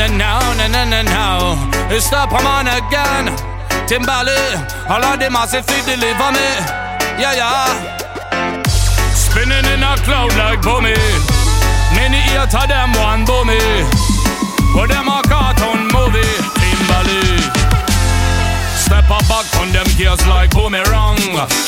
and 0.00 0.18
now, 0.18 0.40
and 0.62 0.74
then 0.74 0.92
and 0.92 1.08
now. 1.08 1.56
It's 1.90 2.06
stop, 2.06 2.32
I'm 2.32 2.46
on 2.46 2.68
again. 2.68 3.34
Timbali, 3.88 4.38
all 4.88 5.04
of 5.04 5.18
them 5.18 5.32
massive 5.32 5.64
feet 5.66 5.84
deliver 5.84 6.30
me. 6.32 6.48
Yeah, 7.18 7.34
yeah. 7.34 7.68
Spinning 9.14 9.66
in 9.72 9.82
a 9.82 9.96
cloud 10.04 10.34
like 10.36 10.62
bummy. 10.62 10.94
Many 11.96 12.20
ears 12.32 12.54
of 12.54 12.68
them 12.68 12.92
one 12.94 13.24
bummy. 13.24 13.58
But 14.74 14.88
them 14.88 15.08
a 15.08 15.22
cartoon 15.26 15.88
movie. 15.94 16.36
Timbali. 16.58 17.38
Up 19.08 19.24
back 19.24 19.48
on 19.56 19.72
them 19.72 19.88
gears 19.96 20.20
like 20.26 20.50
boomerang. 20.50 21.16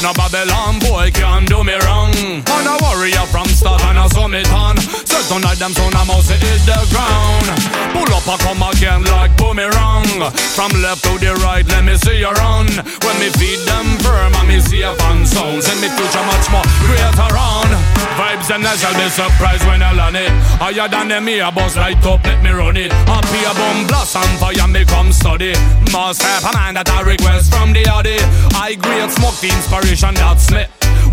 Now 0.05 0.13
Babylon 0.13 0.79
boy 0.79 1.11
can 1.11 1.47
do 1.47 1.65
me 1.65 1.73
wrong. 1.89 2.13
On 2.53 2.67
a 2.69 2.77
warrior 2.85 3.25
from 3.33 3.49
start 3.49 3.81
and 3.89 3.97
a 3.97 4.09
summit 4.13 4.45
on. 4.53 4.77
Set 4.77 5.33
on 5.33 5.41
them 5.41 5.73
son 5.73 5.97
a 5.97 6.05
mouse 6.05 6.29
hit 6.29 6.61
the 6.69 6.77
ground. 6.93 7.49
Pull 7.97 8.13
up 8.13 8.29
and 8.29 8.41
come 8.45 8.63
again 8.69 9.05
like 9.09 9.33
boomerang. 9.41 10.05
From 10.53 10.69
left 10.85 11.03
to 11.05 11.17
the 11.17 11.33
right, 11.41 11.65
let 11.69 11.85
me 11.85 11.97
see 11.97 12.21
you 12.21 12.29
run. 12.29 12.69
When 13.09 13.17
me 13.17 13.33
feed 13.41 13.65
them 13.65 13.89
firm 14.05 14.37
and 14.37 14.49
me 14.49 14.61
see 14.61 14.83
a 14.83 14.93
fun 15.01 15.25
sound. 15.25 15.65
Send 15.65 15.81
me 15.81 15.89
future 15.97 16.25
much 16.29 16.45
more 16.53 16.67
greater 16.85 17.33
on. 17.41 17.73
Vibes 18.21 18.53
and 18.53 18.67
I 18.69 18.77
shall 18.77 18.93
be 18.93 19.09
surprised 19.09 19.65
when 19.65 19.83
I 19.83 19.93
learn 19.93 20.17
it. 20.17 20.29
Higher 20.61 20.89
than 20.89 21.09
them 21.09 21.27
here, 21.27 21.51
boss 21.53 21.77
light 21.77 22.05
up, 22.05 22.21
let 22.25 22.43
me 22.43 22.51
run 22.51 22.77
it. 22.77 22.93
Happy 23.09 23.41
a 23.49 23.53
bomb 23.57 23.87
blast 23.87 24.17
and 24.17 24.39
fire 24.39 24.69
me 24.69 24.85
come 24.85 25.11
study. 25.11 25.57
Must 25.89 26.21
have 26.21 26.45
a 26.45 26.53
man 26.53 26.75
that 26.75 26.91
I 26.91 27.01
request 27.31 27.55
from 27.55 27.73
the 27.73 27.87
Audi. 27.89 28.17
I 28.55 28.75
grade 28.75 29.11
smoke 29.11 29.39
the 29.41 29.49
inspiration 29.49 30.15
that's 30.15 30.51
me. 30.51 30.65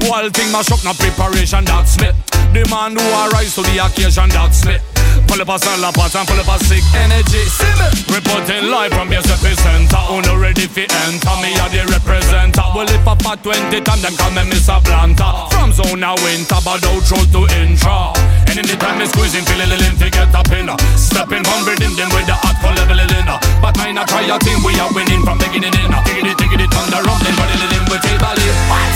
Whole 0.08 0.30
thing 0.30 0.52
my 0.52 0.62
shock, 0.62 0.84
no 0.84 0.94
preparation 0.94 1.66
that's 1.66 2.00
me. 2.00 2.10
The 2.54 2.68
man 2.70 2.96
who 2.96 3.06
arise 3.30 3.56
to 3.56 3.62
the 3.62 3.78
occasion 3.86 4.30
that's 4.30 4.66
me. 4.66 4.97
Pull 5.27 5.41
up 5.44 5.52
a 5.52 5.59
salad 5.59 5.94
pot 5.94 6.16
and 6.16 6.27
pull 6.27 6.40
up 6.40 6.49
a 6.49 6.58
sick 6.63 6.84
energy. 6.95 7.44
See 7.45 7.67
reporting 8.09 8.72
live 8.72 8.91
from 8.95 9.11
your 9.11 9.22
epicenter. 9.22 10.02
Who 10.09 10.22
no 10.23 10.39
ready 10.39 10.66
fi 10.67 10.88
enter? 11.08 11.36
Me 11.44 11.53
a 11.53 11.66
the 11.69 11.84
representer. 11.92 12.67
Well 12.73 12.89
if 12.89 13.08
I 13.08 13.16
fat 13.22 13.44
20 13.44 13.81
time 13.81 14.02
them 14.02 14.16
call 14.16 14.31
me 14.31 14.44
Miss 14.50 14.69
Atlanta. 14.69 15.47
From 15.52 15.72
zone 15.72 16.03
a 16.03 16.16
winter, 16.23 16.59
but 16.64 16.81
outro 16.88 17.19
to 17.36 17.42
intro. 17.59 18.16
And 18.47 18.58
anytime 18.58 18.97
me 18.97 19.06
squeezing, 19.06 19.44
feel 19.44 19.59
a 19.59 19.67
little 19.67 19.97
to 20.00 20.08
get 20.09 20.34
up 20.34 20.50
in. 20.56 20.72
Stepping 20.95 21.44
hungry, 21.44 21.75
dim 21.75 21.94
them 22.00 22.09
with 22.16 22.25
the 22.25 22.34
hot 22.34 22.56
for 22.64 22.72
level 22.73 22.97
in. 22.97 23.28
But 23.62 23.78
I 23.78 23.91
not 23.91 24.08
try 24.08 24.23
a 24.23 24.39
team, 24.39 24.64
we 24.64 24.80
are 24.80 24.91
winning 24.95 25.22
from 25.22 25.38
beginning 25.38 25.75
in. 25.84 25.91
It 26.58 26.73
on 26.73 26.89
the 26.89 26.97
rumbling, 27.06 27.36
but 27.38 27.53
a 27.53 27.58
little 27.59 27.86
with 27.91 28.02
table? 28.02 28.87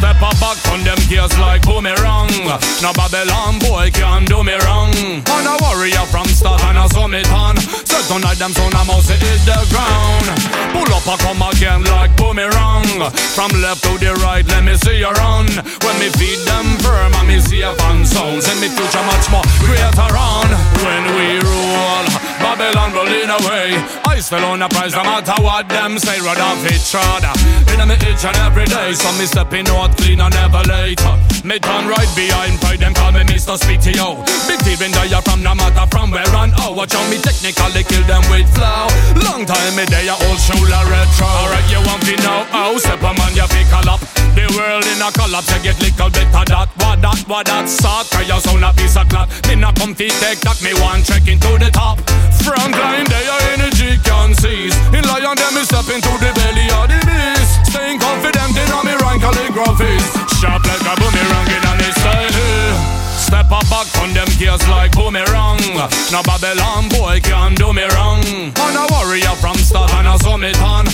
Step 0.00 0.16
up 0.22 0.40
back 0.40 0.56
on 0.72 0.80
them 0.80 0.96
gears 1.12 1.36
like 1.36 1.60
boomerang. 1.60 2.32
Now 2.80 2.96
Babylon 2.96 3.60
boy 3.60 3.90
can 3.92 4.24
do 4.24 4.42
me 4.42 4.56
wrong. 4.64 4.88
On 5.28 5.44
a 5.44 5.60
warrior 5.60 6.08
from 6.08 6.24
start 6.24 6.64
and 6.64 6.90
summit 6.90 7.30
on. 7.30 7.54
Set 7.84 8.10
on 8.10 8.22
like 8.22 8.38
them 8.38 8.52
son 8.56 8.72
mouse 8.88 9.10
hit 9.12 9.44
the 9.44 9.60
ground. 9.68 10.24
Pull 10.72 10.88
up 10.88 11.04
and 11.04 11.20
come 11.20 11.42
again 11.52 11.84
like 11.92 12.16
boomerang. 12.16 12.88
From 13.36 13.52
left 13.60 13.84
to 13.84 13.98
the 14.00 14.16
right, 14.24 14.46
let 14.48 14.64
me 14.64 14.74
see 14.80 15.04
you 15.04 15.12
run. 15.20 15.44
When 15.84 15.96
me 16.00 16.08
feed 16.16 16.40
them 16.48 16.80
firm 16.80 17.12
and 17.20 17.28
me 17.28 17.38
see 17.38 17.60
a 17.60 17.74
fun 17.76 18.06
sound. 18.06 18.42
Send 18.42 18.58
me 18.58 18.72
future 18.72 19.04
much 19.04 19.28
more 19.28 19.44
greater 19.68 20.16
on. 20.16 20.48
When 20.80 21.04
we 21.12 21.44
roll, 21.44 22.08
Babylon 22.50 22.90
rolling 22.90 23.30
away. 23.30 23.78
I 24.10 24.18
still 24.18 24.42
on 24.42 24.58
the 24.58 24.66
prize 24.66 24.90
no 24.90 25.06
matter 25.06 25.38
what 25.38 25.70
them 25.70 26.02
say. 26.02 26.18
Run 26.18 26.34
off 26.42 26.58
each 26.66 26.98
other. 26.98 27.30
In 27.70 27.86
me 27.86 27.94
each 28.10 28.26
and 28.26 28.34
every 28.42 28.66
day. 28.66 28.90
So 28.90 29.06
me 29.14 29.30
stepping 29.30 29.70
out 29.70 29.94
clean 29.94 30.18
and 30.18 30.34
never 30.34 30.58
late. 30.66 30.98
Me 31.46 31.62
turn 31.62 31.86
right 31.86 32.10
behind 32.18 32.58
pride. 32.58 32.82
Them 32.82 32.90
call 32.90 33.14
me 33.14 33.22
Mr. 33.30 33.54
Speedio. 33.54 34.26
Big 34.50 34.66
even 34.66 34.90
die 34.90 35.14
from 35.22 35.46
no 35.46 35.54
matter 35.54 35.86
from 35.94 36.10
where 36.10 36.26
and 36.26 36.50
how. 36.58 36.74
Watch 36.74 36.90
how 36.90 37.06
me 37.06 37.22
technically 37.22 37.86
kill 37.86 38.02
them 38.10 38.26
with 38.26 38.50
flow. 38.50 38.90
Long 39.22 39.46
time 39.46 39.74
me 39.78 39.86
day 39.86 40.10
old 40.10 40.40
shoulder 40.42 40.82
retro. 40.90 41.30
Alright, 41.30 41.70
you 41.70 41.78
want 41.86 42.02
me 42.02 42.18
know 42.18 42.50
how? 42.50 42.74
Oh, 42.74 42.82
step 42.82 42.98
a 42.98 43.14
man, 43.14 43.30
you 43.30 43.46
pick 43.46 43.70
a 43.70 43.78
lap. 43.86 44.02
The 44.34 44.50
world 44.58 44.86
in 44.90 44.98
a 44.98 45.10
collapse, 45.14 45.54
you 45.54 45.70
get 45.70 45.78
little 45.78 46.10
better 46.10 46.44
that. 46.50 46.68
What 46.82 46.98
that, 46.98 47.22
what 47.30 47.46
that, 47.46 47.70
suck. 47.70 48.10
You 48.26 48.42
sound 48.42 48.66
a 48.66 48.74
piece 48.74 48.98
of 48.98 49.06
clock. 49.08 49.30
Me 49.46 49.54
not 49.54 49.78
come 49.78 49.94
fi 49.94 50.10
take 50.18 50.42
that. 50.42 50.58
Me 50.62 50.74
one 50.82 51.06
check 51.06 51.30
into 51.30 51.54
the 51.62 51.70
top. 51.70 52.02
They 52.40 53.24
your 53.24 53.40
energy 53.52 53.98
can 54.02 54.34
seize. 54.34 54.76
In 54.96 55.04
lion, 55.04 55.36
them 55.36 55.54
me 55.54 55.62
step 55.64 55.88
into 55.88 56.12
the 56.20 56.32
belly 56.32 56.66
of 56.72 56.88
the 56.88 57.00
beast. 57.04 57.72
Staying 57.72 57.98
confident 57.98 58.56
in 58.56 58.72
all 58.72 58.84
me 58.84 58.92
calligraphies. 59.20 60.06
Sharp 60.40 60.64
like 60.64 60.80
a 60.80 60.94
boomerang 61.00 61.48
in 61.48 61.64
a 61.64 61.92
style. 61.92 62.99
Step 63.30 63.46
up 63.52 63.62
back 63.70 63.86
on 64.02 64.12
them 64.12 64.26
gears 64.38 64.66
like 64.66 64.90
boomerang. 64.90 65.62
Now 66.10 66.20
Babylon 66.26 66.88
boy 66.88 67.20
can 67.22 67.54
do 67.54 67.72
me 67.72 67.86
wrong. 67.94 68.18
On 68.58 68.74
a 68.74 68.84
warrior 68.90 69.38
from 69.38 69.54
start 69.54 69.94
and 69.94 70.08
a 70.08 70.18
summit 70.18 70.60
on. 70.60 70.84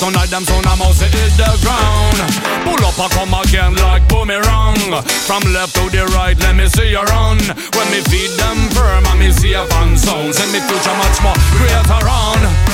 On 0.00 0.12
like 0.14 0.30
them 0.30 0.42
son 0.42 0.64
a 0.64 0.74
mouse 0.80 1.02
hit 1.02 1.36
the 1.36 1.52
ground. 1.60 2.16
Pull 2.64 2.80
up 2.80 2.98
and 2.98 3.12
come 3.12 3.34
again 3.44 3.76
like 3.76 4.08
boomerang. 4.08 4.80
From 5.28 5.44
left 5.52 5.76
to 5.76 5.90
the 5.90 6.08
right, 6.16 6.36
let 6.40 6.56
me 6.56 6.66
see 6.66 6.90
you 6.90 7.02
run. 7.12 7.36
When 7.76 7.86
me 7.92 8.00
feed 8.08 8.32
them 8.40 8.70
firm 8.72 9.04
and 9.04 9.20
me 9.20 9.30
see 9.30 9.52
a 9.52 9.66
fun 9.66 9.98
sound. 9.98 10.34
Send 10.34 10.50
me 10.50 10.60
future 10.64 10.96
much 10.96 11.20
more 11.22 11.36
greater 11.60 12.08
on. 12.08 12.71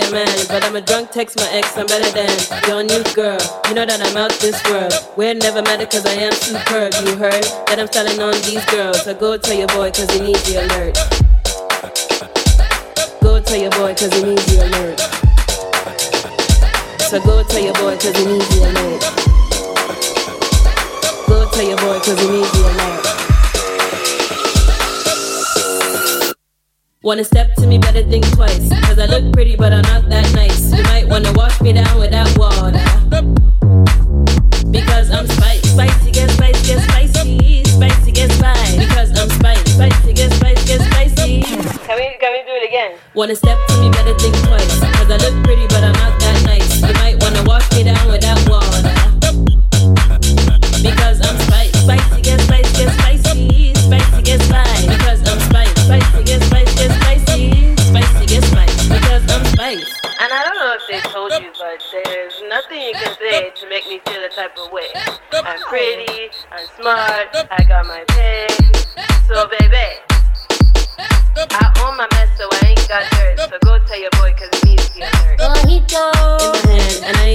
Text 0.00 0.12
my 0.12 0.22
ex, 0.22 0.50
I'm 0.50 0.76
a 0.76 0.80
drunk 0.80 1.10
text 1.10 1.36
my 1.36 1.48
ex 1.52 1.70
some 1.72 1.86
better 1.86 2.10
than 2.12 2.30
your 2.68 2.82
new 2.82 3.02
girl. 3.14 3.38
You 3.68 3.74
know 3.74 3.84
that 3.84 4.00
I'm 4.00 4.16
out 4.16 4.32
this 4.40 4.62
world. 4.70 4.92
We're 5.16 5.34
never 5.34 5.62
matter 5.62 5.86
cause 5.86 6.06
I 6.06 6.14
am 6.14 6.32
superb. 6.32 6.94
You 7.04 7.16
heard 7.16 7.44
that 7.66 7.78
I'm 7.78 7.86
styling 7.86 8.20
on 8.20 8.32
these 8.42 8.64
girls. 8.66 9.04
So 9.04 9.14
go 9.14 9.36
tell 9.36 9.56
your 9.56 9.68
boy 9.68 9.90
cause 9.90 10.10
he 10.10 10.20
needs 10.20 10.42
the 10.44 10.64
alert. 10.64 12.39
Go 13.22 13.40
tell 13.40 13.58
your 13.60 13.70
boy 13.70 13.94
cause 13.94 14.12
he 14.14 14.22
needs 14.22 14.46
the 14.46 14.64
alert. 14.66 15.00
So 17.02 17.20
go 17.20 17.42
tell 17.42 17.62
your 17.62 17.74
boy 17.74 17.96
cause 17.96 18.16
he 18.16 18.24
needs 18.26 18.48
the 18.48 18.70
alert. 18.70 19.02
Go 21.28 21.50
tell 21.50 21.66
your 21.68 21.76
boy 21.78 21.98
cause 22.00 22.18
he 22.20 22.28
needs 22.28 22.52
the 22.52 22.60
alert. 22.70 23.06
Wanna 27.02 27.24
step 27.24 27.54
to 27.56 27.66
me, 27.66 27.78
better 27.78 28.02
think 28.04 28.30
twice. 28.32 28.68
Cause 28.86 28.98
I 28.98 29.06
look 29.06 29.32
pretty, 29.32 29.56
but 29.56 29.72
I'm 29.72 29.82
not 29.82 30.08
that 30.10 30.32
nice. 30.34 30.72
You 30.72 30.82
might 30.84 31.08
wanna 31.08 31.32
wash 31.32 31.60
me 31.60 31.72
down 31.72 31.98
with 31.98 32.10
that 32.12 32.36
water. 32.38 33.39
Wanna 43.14 43.34
step 43.34 43.58
to 43.68 43.80
me, 43.80 43.90
better 43.90 44.16
think 44.18 44.36
twice. 44.46 44.80
Cause 44.80 45.10
I 45.10 45.16
look 45.16 45.44
pretty, 45.44 45.66
but 45.68 45.82
I'm 45.82 45.92
not 45.92 46.18
that 46.20 46.42
nice. 46.44 46.80
You 46.80 46.94
might 46.94 47.22
wanna 47.22 47.42
wash 47.44 47.70
me 47.72 47.84
down 47.84 48.08
with 48.08 48.22
that 48.22 48.38
water. 48.48 48.82
Because 50.82 51.20
I'm 51.20 51.36
spicy. 51.46 51.76
Spicy, 51.84 52.22
get 52.22 52.40
spicy, 52.40 52.72
get 52.72 52.92
spicy. 52.94 53.74
Spicy, 53.74 54.22
get 54.22 54.40
spicy. 54.42 54.88
Because 54.88 55.20
I'm 55.28 55.40
spicy. 55.50 55.80
Spicy, 55.84 56.24
get 56.24 56.42
spicy, 56.42 56.74
get 56.76 56.92
spicy. 57.02 57.76
Spicy, 57.76 58.26
get 58.26 58.44
spicy. 58.44 58.88
Because 58.88 59.24
I'm 59.28 59.44
spicy. 59.52 60.00
And 60.20 60.32
I 60.32 60.44
don't 60.44 60.56
know 60.56 60.76
if 60.76 60.84
they 60.88 61.00
told 61.10 61.32
you, 61.32 61.50
but 61.58 61.82
there's 62.04 62.42
nothing 62.48 62.80
you 62.82 62.92
can 62.92 63.16
say 63.16 63.50
to 63.56 63.68
make 63.68 63.86
me 63.88 64.00
feel 64.04 64.20
the 64.20 64.28
type 64.28 64.56
of 64.58 64.70
way. 64.70 64.92
I'm 65.32 65.58
pretty, 65.68 66.28
I'm 66.52 66.66
smart, 66.76 67.28
I 67.50 67.64
got 67.66 67.86
my 67.86 68.04
pay. 68.08 68.46
So 69.26 69.48
baby, 69.48 69.96
I 71.36 71.72
own 71.86 71.96
my 71.96 72.06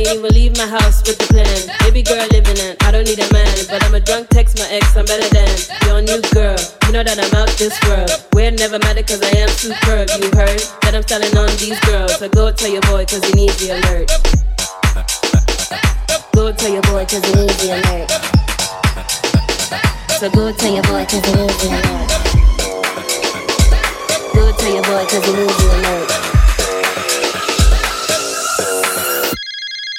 I 0.06 0.14
even 0.14 0.30
leave 0.38 0.56
my 0.56 0.68
house 0.68 1.02
with 1.02 1.18
the 1.18 1.26
plan. 1.34 1.50
Baby 1.82 2.04
girl 2.04 2.22
living 2.30 2.58
in, 2.62 2.78
I 2.86 2.92
don't 2.92 3.06
need 3.10 3.18
a 3.18 3.26
man, 3.34 3.50
but 3.66 3.82
I'm 3.84 3.96
a 3.96 4.00
drunk 4.00 4.30
text 4.30 4.60
my 4.60 4.68
ex, 4.70 4.96
I'm 4.96 5.06
better 5.06 5.26
than 5.34 5.50
your 5.90 5.98
new 5.98 6.22
girl. 6.30 6.54
You 6.86 6.94
know 6.94 7.02
that 7.02 7.18
I'm 7.18 7.34
out 7.34 7.50
this 7.58 7.74
world. 7.90 8.14
We're 8.34 8.52
never 8.52 8.78
matter 8.78 9.02
cause 9.02 9.18
I 9.26 9.34
am 9.42 9.50
superb. 9.50 10.14
You 10.22 10.30
heard 10.38 10.62
that 10.86 10.94
I'm 10.94 11.02
styling 11.02 11.34
on 11.34 11.50
these 11.58 11.80
girls, 11.90 12.22
so 12.22 12.30
go 12.30 12.54
tell 12.54 12.70
your 12.70 12.86
boy 12.86 13.10
cause 13.10 13.26
he 13.26 13.34
needs 13.34 13.58
the 13.58 13.82
alert. 13.82 14.14
go 16.38 16.54
tell 16.54 16.70
your 16.70 16.86
boy 16.86 17.02
cause 17.10 17.26
it 17.26 17.42
is 17.42 17.58
the 17.66 17.74
alert. 17.74 18.06
So 20.22 20.30
go 20.30 20.54
tell 20.54 20.70
your 20.70 20.86
boy 20.86 21.02
cause 21.10 21.26
it 21.26 21.34
is 21.34 21.58
the 21.66 21.82
alert. 21.82 22.10
Go 24.38 24.54
tell 24.54 24.70
your 24.70 24.86
boy 24.86 25.02
cause 25.10 25.26
it 25.26 25.34
is 25.34 25.58
the 25.58 25.66
alert. 25.82 26.35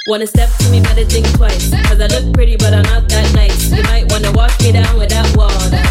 Wanna 0.07 0.25
step 0.25 0.49
to 0.59 0.71
me, 0.71 0.81
better 0.81 1.05
think 1.05 1.27
twice. 1.35 1.69
Cause 1.89 2.01
I 2.01 2.07
look 2.07 2.33
pretty, 2.33 2.55
but 2.55 2.73
I'm 2.73 2.85
not 2.85 3.09
that 3.09 3.27
nice. 3.35 3.73
You 3.73 3.83
might 3.91 4.07
wanna 4.09 4.31
wash 4.31 4.55
me 4.61 4.71
down 4.71 4.97
with 4.97 5.11
that 5.11 5.27
water. 5.35 5.83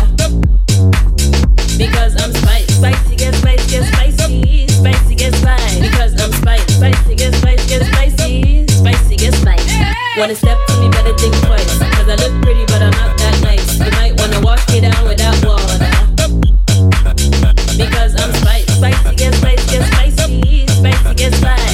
Because 1.77 2.15
I'm 2.23 2.31
spicy. 2.31 2.71
Spicy, 2.79 3.15
get 3.17 3.35
spicy, 3.35 3.67
get 3.67 3.83
spicy. 3.91 4.67
Spicy, 4.69 5.15
get 5.15 5.35
spicy. 5.35 5.81
Because 5.81 6.15
I'm 6.15 6.31
spicy. 6.31 6.71
Spicy, 6.79 7.15
get 7.15 7.35
spicy, 7.35 7.67
get 7.67 7.83
spicy. 7.91 8.67
Spicy, 8.67 9.15
get 9.17 9.33
spicy. 9.35 9.83
Wanna 10.15 10.35
step 10.35 10.65
to 10.67 10.79
me, 10.79 10.87
better 10.95 11.11
think 11.17 11.35
twice. 11.43 11.77
Cause 11.77 12.07
I 12.07 12.15
look 12.15 12.41
pretty, 12.41 12.63
but 12.71 12.81
I'm 12.81 12.95
not 12.95 13.17
that 13.17 13.35
nice. 13.43 13.67
You 13.83 13.91
might 13.99 14.15
wanna 14.17 14.39
wash 14.39 14.65
me 14.69 14.79
down 14.79 15.03
with 15.03 15.17
that 15.17 15.35
water. 15.43 15.91
Because 17.75 18.15
I'm 18.15 18.31
spicy. 18.31 18.71
Spicy, 18.79 19.15
get 19.17 19.35
spicy, 19.35 19.67
get 19.67 19.83
spicy. 19.91 20.67
Spicy, 20.67 21.13
get 21.15 21.33
spicy. 21.35 21.64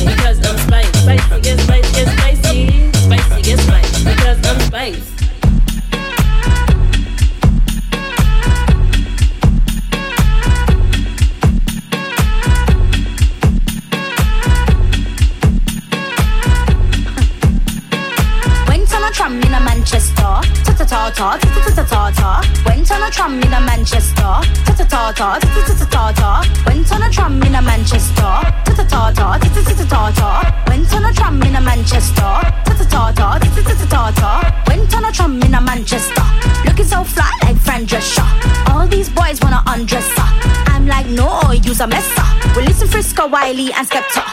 Tram 23.22 23.40
in 23.40 23.54
a 23.54 23.62
Manchester. 23.62 24.34
Ta 24.66 24.74
ta 24.78 24.86
ta 24.94 25.12
ta 25.12 25.38
ta 25.40 25.62
ta 25.68 25.74
ta 25.80 25.86
ta 25.86 26.12
ta. 26.12 26.30
Went 26.66 26.92
on 26.92 27.04
a 27.04 27.10
tram 27.10 27.44
in 27.44 27.54
a 27.54 27.62
Manchester. 27.62 28.34
Ta 28.66 28.74
ta 28.78 28.84
ta 28.84 29.12
ta 29.12 29.38
ta 29.38 29.50
ta 29.54 29.74
ta 29.80 29.86
ta 29.94 30.12
ta. 30.20 30.30
Went 30.68 30.92
on 30.96 31.06
a 31.06 31.14
tram 31.14 31.42
in 31.44 31.56
a 31.56 31.62
Manchester. 31.62 32.32
Ta 32.66 32.74
ta 32.80 32.86
ta 32.94 33.12
ta 33.12 33.38
ta 33.40 33.62
ta 33.68 33.74
ta 33.80 33.86
ta 33.94 34.12
ta. 34.22 34.32
Went 34.68 34.96
on 34.96 35.06
a 35.06 35.12
tram 35.12 35.40
in 35.44 35.54
a 35.54 35.62
Manchester. 35.62 36.26
Looking 36.66 36.86
so 36.94 37.04
fly 37.04 37.32
like 37.44 37.58
Fran 37.58 37.86
Drescher. 37.86 38.28
All 38.72 38.88
these 38.88 39.10
boys 39.10 39.40
wanna 39.44 39.62
undress 39.68 40.10
her. 40.18 40.30
I'm 40.74 40.88
like 40.88 41.06
no, 41.06 41.52
use 41.52 41.80
a 41.80 41.88
messer. 41.88 42.28
We 42.56 42.64
listen 42.66 42.88
Frisco, 42.88 43.28
Wiley 43.28 43.72
and 43.74 43.88
Skepta. 43.88 44.24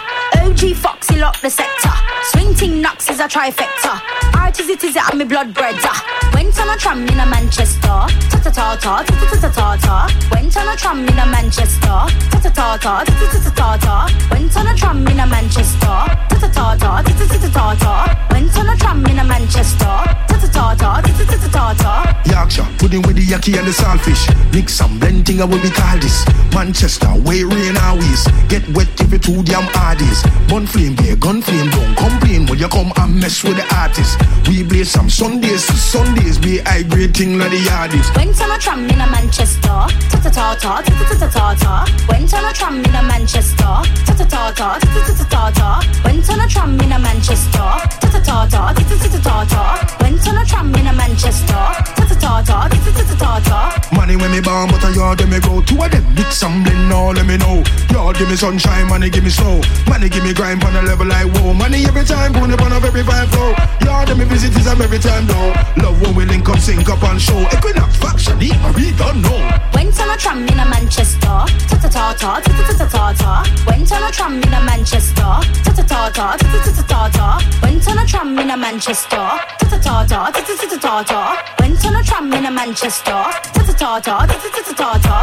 OG 0.41 0.75
Foxy 1.19 1.21
lock 1.21 1.41
the 1.41 1.51
sector. 1.51 1.91
Swing 2.31 2.55
ting 2.55 2.81
knocks 2.81 3.11
is 3.11 3.21
a 3.21 3.29
trifecta. 3.29 4.01
Artist 4.35 4.71
it 4.71 4.85
is 4.85 4.97
it 4.97 5.03
and 5.11 5.19
me 5.19 5.25
blood 5.25 5.53
brother. 5.55 5.91
Went 6.35 6.59
on 6.61 6.69
a 6.69 6.77
tram 6.77 7.07
in 7.07 7.19
a 7.19 7.27
Manchester. 7.27 7.81
Ta 7.81 8.41
ta 8.43 8.51
ta 8.51 8.77
ta 8.77 9.03
ta 9.03 9.15
ta 9.31 9.41
ta 9.41 9.51
ta 9.51 9.77
ta. 9.77 10.29
Went 10.33 10.57
on 10.57 10.69
a 10.69 10.77
tram 10.77 11.07
in 11.07 11.19
a 11.19 11.27
Manchester. 11.27 11.99
Ta 12.31 12.39
ta 12.43 12.51
ta 12.51 12.77
ta 12.77 13.05
ta 13.05 13.15
ta 13.33 13.39
ta 13.39 13.51
ta 13.51 13.77
ta. 13.77 14.29
Went 14.31 14.57
on 14.57 14.67
a 14.67 14.75
tram 14.75 15.07
in 15.07 15.21
a 15.21 15.27
Manchester. 15.27 15.99
Ta 16.29 16.37
ta 16.41 16.49
ta 16.49 16.77
ta 16.77 17.03
ta 17.03 17.13
ta 17.19 17.39
ta 17.39 17.49
ta 17.51 17.75
ta. 17.75 18.29
Went 18.31 18.57
on 18.57 18.69
a 18.69 18.77
tram 18.77 19.07
in 19.07 19.19
a 19.19 19.25
Manchester. 19.25 19.95
Ta 20.29 20.37
ta 20.41 20.49
ta 20.53 20.75
ta 20.75 21.01
ta 21.01 21.25
ta 21.25 21.37
ta 21.37 21.49
ta 21.49 21.75
ta. 21.75 22.23
Yorkshire, 22.27 22.69
pudding 22.79 23.03
with 23.03 23.17
the 23.17 23.25
yaki 23.25 23.59
and 23.59 23.67
the 23.67 23.73
saltfish. 23.73 24.29
Mix 24.53 24.75
some 24.75 24.99
blending, 24.99 25.41
I 25.41 25.45
will 25.45 25.61
be 25.61 25.71
call 25.71 25.99
this. 25.99 26.25
Manchester, 26.55 27.11
way 27.25 27.43
rain 27.43 27.77
always. 27.79 28.27
Get 28.49 28.69
wet 28.71 28.89
if 29.01 29.13
you 29.13 29.19
too 29.19 29.43
damn 29.43 29.65
hardies. 29.75 30.23
Bun 30.49 30.67
flame 30.67 30.95
gun 31.17 31.43
flame, 31.43 31.71
don't 31.71 31.97
complain 31.97 32.47
when 32.47 32.59
you 32.59 32.69
come 32.69 32.93
and 32.97 33.21
mess 33.21 33.43
with 33.43 33.57
the 33.57 33.67
artist. 33.75 34.19
We 34.49 34.63
blaze 34.63 34.91
some 34.91 35.11
Sundays 35.11 35.67
to 35.67 35.73
Sundays, 35.75 36.39
be 36.39 36.59
high 36.59 36.83
grade 36.83 37.17
thing 37.17 37.39
like 37.39 37.51
the 37.51 37.59
yardies. 37.59 38.15
Went 38.17 38.41
on 38.43 38.51
a 38.51 38.59
tram 38.59 38.89
in 38.89 39.01
a 39.01 39.07
Manchester. 39.07 39.79
Ta 40.11 40.19
ta 40.23 40.31
ta 40.31 40.55
ta 40.55 40.83
ta 40.83 40.93
ta 41.09 41.15
ta 41.19 41.29
ta 41.29 41.55
ta. 41.55 42.07
Went 42.09 42.33
on 42.35 42.45
a 42.45 42.53
tram 42.53 42.85
in 42.85 42.95
a 42.95 43.03
Manchester. 43.03 43.75
Ta 44.07 44.15
ta 44.19 44.25
ta 44.25 44.51
ta 44.53 44.79
ta 44.79 44.89
ta 45.07 45.15
ta 45.15 45.25
ta 45.25 45.51
ta. 45.51 45.69
Went 46.05 46.29
on 46.31 46.41
a 46.41 46.47
tram 46.49 46.81
in 46.81 46.93
a 46.93 46.99
Manchester. 46.99 47.69
Ta 48.01 48.09
ta 48.13 48.21
ta 48.21 48.47
ta 48.47 48.73
ta 48.73 48.85
ta 48.85 49.09
ta 49.09 49.19
ta 49.21 49.45
ta. 49.45 49.97
Went 50.01 50.29
on 50.29 50.39
a 50.39 50.45
tram 50.45 50.75
in 50.75 50.87
a 50.87 50.93
Manchester. 50.93 51.65
Ta 51.97 52.05
ta 52.09 52.15
ta 52.15 52.43
ta 52.43 52.69
ta 52.69 52.91
ta 52.93 53.03
ta 53.05 53.15
ta 53.17 53.41
ta. 53.41 53.89
Money 53.93 54.17
when 54.17 54.31
me 54.31 54.41
born, 54.41 54.69
but 54.71 54.85
I 54.85 54.91
yard 54.95 55.29
me 55.29 55.39
go. 55.41 55.63
Two 55.63 55.83
of 55.83 55.91
them 55.91 56.05
mix 56.15 56.43
and 56.43 56.65
blend, 56.65 56.93
all 56.93 57.13
let 57.13 57.27
me 57.27 57.37
know. 57.37 57.63
Y'all 57.91 58.13
give 58.13 58.29
me 58.29 58.37
sunshine, 58.37 58.87
money 58.89 59.11
give 59.11 59.25
me 59.25 59.31
snow. 59.31 59.61
Money 59.87 60.09
give 60.09 60.25
me 60.25 60.33
grind 60.33 60.63
on 60.65 60.77
a 60.77 60.83
level 60.89 61.07
like 61.07 61.29
whoa. 61.37 61.53
Money 61.53 61.85
every 61.85 62.05
time, 62.05 62.33
put 62.33 62.49
it 62.49 62.61
on 62.61 62.73
a 62.73 62.81
very 62.81 63.05
vibe 63.05 63.29
flow. 63.29 63.53
Y'all 63.85 64.07
them 64.07 64.19
me 64.19 64.25
visit 64.25 64.57
is 64.57 64.67
I'm 64.67 64.81
every 64.81 64.99
time 64.99 65.27
though. 65.27 65.53
Love 65.85 66.01
when 66.01 66.15
we 66.17 66.25
link 66.25 66.49
up, 66.49 66.59
sync 66.59 66.89
up 66.89 67.03
and 67.05 67.21
show. 67.21 67.39
Equinox 67.53 67.97
faction, 67.97 68.39
really 68.41 68.93
don't 68.97 69.21
know. 69.21 69.39
Went 69.75 70.01
on 70.01 70.09
a 70.11 70.17
tram 70.17 70.49
in 70.49 70.59
a 70.59 70.65
Manchester. 70.65 71.37
Ta 71.69 71.77
ta 71.83 71.89
ta 71.89 72.15
ta 72.17 72.41
ta 72.41 72.53
ta 72.69 72.75
ta 72.81 72.87
ta 72.89 73.13
ta. 73.13 73.33
Went 73.69 73.93
on 73.93 74.03
a 74.03 74.11
tram 74.11 74.43
in 74.43 74.55
a 74.55 74.61
Manchester. 74.65 75.33
Ta 75.65 75.71
ta 75.77 75.83
ta 75.83 76.11
ta 76.11 76.37
ta 76.37 76.49
ta 76.65 76.73
ta 76.73 76.83
ta 76.93 77.01
ta. 77.17 77.29
Went 77.63 77.87
on 77.89 77.99
a 77.99 78.05
tram 78.07 78.39
in 78.39 78.51
a 78.51 78.57
Manchester. 78.57 79.29
Ta 79.61 79.67
ta 79.71 79.79
ta 79.79 80.07
ta 80.09 80.31
ta 80.33 80.41
ta 80.41 80.67
ta 80.73 80.79
ta 80.79 81.03
ta. 81.03 81.21
Went 81.61 81.85
on 81.85 81.97
a 81.97 82.03
tram 82.03 82.33
in 82.33 82.47
a 82.47 82.51
Manchester. 82.51 83.23
Ta 83.55 83.63
ta 83.69 83.75
ta 83.81 84.01
ta 84.01 84.27
ta 84.27 84.37
ta 84.41 84.63
ta 84.67 84.73
ta 84.81 84.99
ta. 85.07 85.19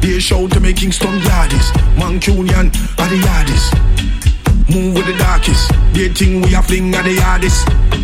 Be 0.00 0.16
a 0.16 0.20
show 0.20 0.48
to 0.48 0.58
make 0.58 0.76
Kingston 0.76 1.20
yardies. 1.20 1.68
Mancunian 2.00 2.72
the 2.96 3.18
yardies. 3.26 4.01
Move 4.70 4.94
with 4.94 5.06
the 5.06 5.16
darkest. 5.18 5.70
They 5.92 6.08
think 6.08 6.46
we 6.46 6.54
are 6.54 6.62
fling 6.62 6.94
at 6.94 7.04
the 7.04 7.16
yardies. 7.16 8.01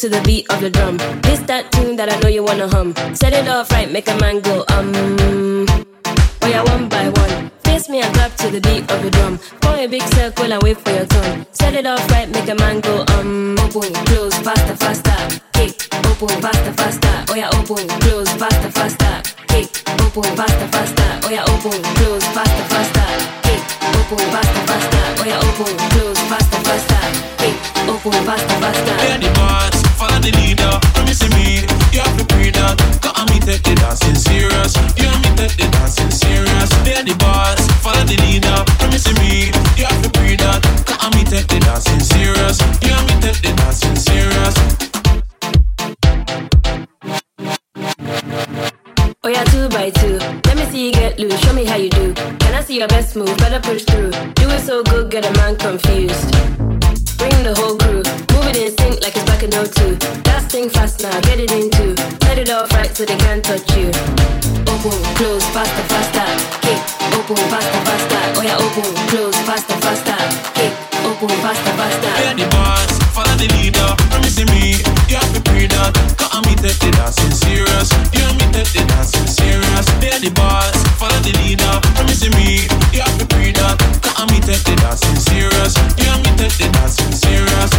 To 0.00 0.08
the 0.08 0.22
beat 0.22 0.50
of 0.50 0.62
the 0.62 0.70
drum. 0.70 0.96
This 1.20 1.40
that 1.40 1.70
tune 1.72 1.96
that 1.96 2.08
I 2.10 2.18
know 2.20 2.28
you 2.28 2.42
wanna 2.42 2.68
hum. 2.68 2.94
Set 3.14 3.34
it 3.34 3.46
off 3.46 3.70
right, 3.70 3.90
make 3.92 4.08
a 4.08 4.16
man 4.16 4.40
go 4.40 4.64
um. 4.68 4.94
Oh 6.40 6.48
yeah, 6.48 6.62
one 6.62 6.88
by 6.88 7.10
one. 7.10 7.50
Face 7.64 7.90
me 7.90 8.00
and 8.00 8.14
clap 8.14 8.34
to 8.36 8.48
the 8.48 8.62
beat 8.62 8.90
of 8.90 9.02
the 9.02 9.10
drum. 9.10 9.36
Form 9.36 9.78
a 9.78 9.86
big 9.86 10.02
circle 10.14 10.50
and 10.50 10.62
wait 10.62 10.78
for 10.80 10.90
your 10.92 11.04
turn. 11.04 11.46
Set 11.52 11.74
it 11.74 11.84
off 11.84 12.10
right, 12.12 12.30
make 12.30 12.48
a 12.48 12.54
man 12.54 12.80
go 12.80 13.04
um. 13.08 13.56
Close, 14.06 14.34
faster, 14.38 14.76
faster. 14.76 15.40
Kick, 15.52 15.89
opul, 16.10 16.30
basta, 16.40 16.70
basta, 16.76 17.08
oja 17.32 17.48
opul, 17.58 17.84
blues, 18.00 18.28
basta, 18.38 18.68
basta, 18.74 19.22
kick, 19.48 19.68
opul, 20.06 20.26
basta, 20.36 20.66
basta, 20.70 21.04
oja 21.26 21.42
opul, 21.44 21.78
blues, 21.96 22.24
basta, 22.34 22.62
basta, 22.70 23.02
kick, 23.42 23.62
opul, 24.00 24.24
basta, 24.32 24.60
basta, 24.66 25.00
oja 25.22 25.38
opul, 25.38 25.72
blues, 25.90 26.18
basta, 26.30 26.58
basta, 26.68 26.98
kick, 27.38 27.56
opul, 27.88 28.16
basta, 28.26 28.54
basta. 28.60 28.92
They 29.00 29.12
are 29.12 29.18
the 29.18 29.30
boss, 29.34 29.76
follow 29.98 30.20
the 30.20 30.32
leader, 30.32 30.78
promising 30.94 31.32
me, 31.34 31.66
you 31.92 32.00
have 32.00 32.16
to 32.18 32.24
pray 32.24 32.50
that, 32.50 32.76
cause 33.02 33.12
I'm 33.16 33.26
me 33.32 33.40
take 33.40 33.62
the 33.62 33.74
dancing 33.74 34.14
serious, 34.14 34.74
you 34.96 35.08
and 35.08 35.20
me 35.24 35.30
take 35.36 35.56
the 35.56 35.68
dancing 35.70 36.10
serious. 36.10 36.70
They 36.84 36.94
are 36.94 37.04
the 37.04 37.16
boss, 37.18 37.60
follow 37.82 38.04
the 38.04 38.16
leader, 38.26 38.56
promising 38.78 39.18
me, 39.20 39.50
you 39.76 39.84
have 39.84 40.00
to 40.02 40.10
pray 40.10 40.36
that, 40.36 40.60
cause 40.86 40.98
I'm 41.00 41.12
me 41.16 41.24
take 41.24 41.46
the 41.48 41.60
dancing 41.60 42.00
serious, 42.00 42.60
you 42.84 42.92
and 42.92 43.06
me 43.08 43.14
take 43.20 43.40
the 43.42 43.52
dancing 43.56 43.96
serious. 43.96 44.89
Oh 49.22 49.28
yeah, 49.28 49.44
two 49.52 49.68
by 49.68 49.90
two. 49.90 50.16
Let 50.48 50.56
me 50.56 50.64
see 50.72 50.86
you 50.86 50.92
get 50.92 51.18
loose. 51.18 51.38
Show 51.40 51.52
me 51.52 51.66
how 51.66 51.76
you 51.76 51.90
do. 51.90 52.14
Can 52.14 52.54
I 52.54 52.62
see 52.62 52.78
your 52.78 52.88
best 52.88 53.16
move? 53.16 53.36
Better 53.36 53.60
push 53.60 53.84
through. 53.84 54.12
Do 54.12 54.48
it 54.48 54.60
so 54.60 54.82
good, 54.82 55.10
get 55.10 55.26
a 55.28 55.32
man 55.36 55.56
confused. 55.56 56.24
Bring 57.20 57.36
the 57.44 57.52
whole 57.54 57.76
crew. 57.76 58.00
Move 58.32 58.46
it 58.48 58.56
in 58.56 58.72
sync 58.78 59.02
like 59.04 59.14
it's 59.14 59.28
back 59.28 59.42
in 59.42 59.50
02. 59.50 60.24
That 60.24 60.48
thing 60.48 60.70
fast 60.70 61.02
now, 61.02 61.12
get 61.20 61.38
it 61.38 61.52
into. 61.52 62.00
Set 62.24 62.38
it 62.38 62.48
off 62.48 62.72
right 62.72 62.96
so 62.96 63.04
they 63.04 63.18
can't 63.18 63.44
touch 63.44 63.68
you. 63.76 63.92
Open, 64.64 64.96
close, 65.20 65.44
faster, 65.52 65.84
faster. 65.92 66.24
Kick, 66.64 66.80
open, 67.12 67.36
faster, 67.52 67.80
faster. 67.84 68.40
Oh 68.40 68.42
yeah, 68.42 68.56
open, 68.56 68.88
close, 69.12 69.36
faster, 69.44 69.76
faster. 69.84 70.59
Open, 71.22 71.36
faster, 71.44 71.72
faster. 71.76 72.08
Yeah, 72.24 72.32
the 72.32 72.48
boss, 72.48 72.96
follow 73.12 73.36
the 73.36 73.44
leader. 73.60 73.92
Promise 74.08 74.40
me, 74.48 74.80
you 75.04 75.20
have 75.20 75.28
to 75.36 75.40
pre 75.44 75.66
that. 75.68 75.92
Cause 76.16 76.40
me 76.48 76.56
take 76.56 76.80
the 76.80 76.88
dancing 76.96 77.36
serious. 77.36 77.92
You 78.16 78.24
and 78.24 78.40
me 78.40 78.48
take 78.56 78.72
the 78.72 78.88
dancing 78.88 79.28
serious. 79.28 79.84
Yeah, 80.00 80.16
the 80.16 80.32
boss, 80.32 80.72
follow 80.96 81.20
the 81.20 81.36
leader. 81.44 81.76
Promise 81.92 82.24
me, 82.32 82.64
you 82.96 83.04
have 83.04 83.18
to 83.20 83.26
pre 83.28 83.52
that. 83.52 83.76
Cause 84.00 84.32
me 84.32 84.40
take 84.40 84.64
the 84.64 84.72
dancing 84.80 85.20
serious. 85.20 85.76
You 86.00 86.08
and 86.08 86.24
me 86.24 86.32
take 86.40 86.56
the 86.56 86.72
dancing 86.72 87.12
serious. 87.12 87.70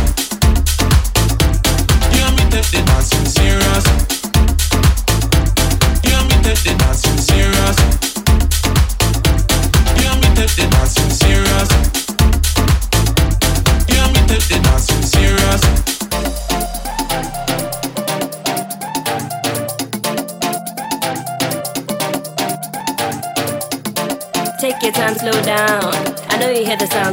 You 2.13 2.21
and 2.21 2.37
me 2.37 2.45
take 2.53 2.69
the 2.69 2.85
dancing 2.85 3.25
serious. 3.25 3.60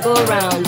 Sound 0.00 0.17
go 0.17 0.25
around. 0.26 0.64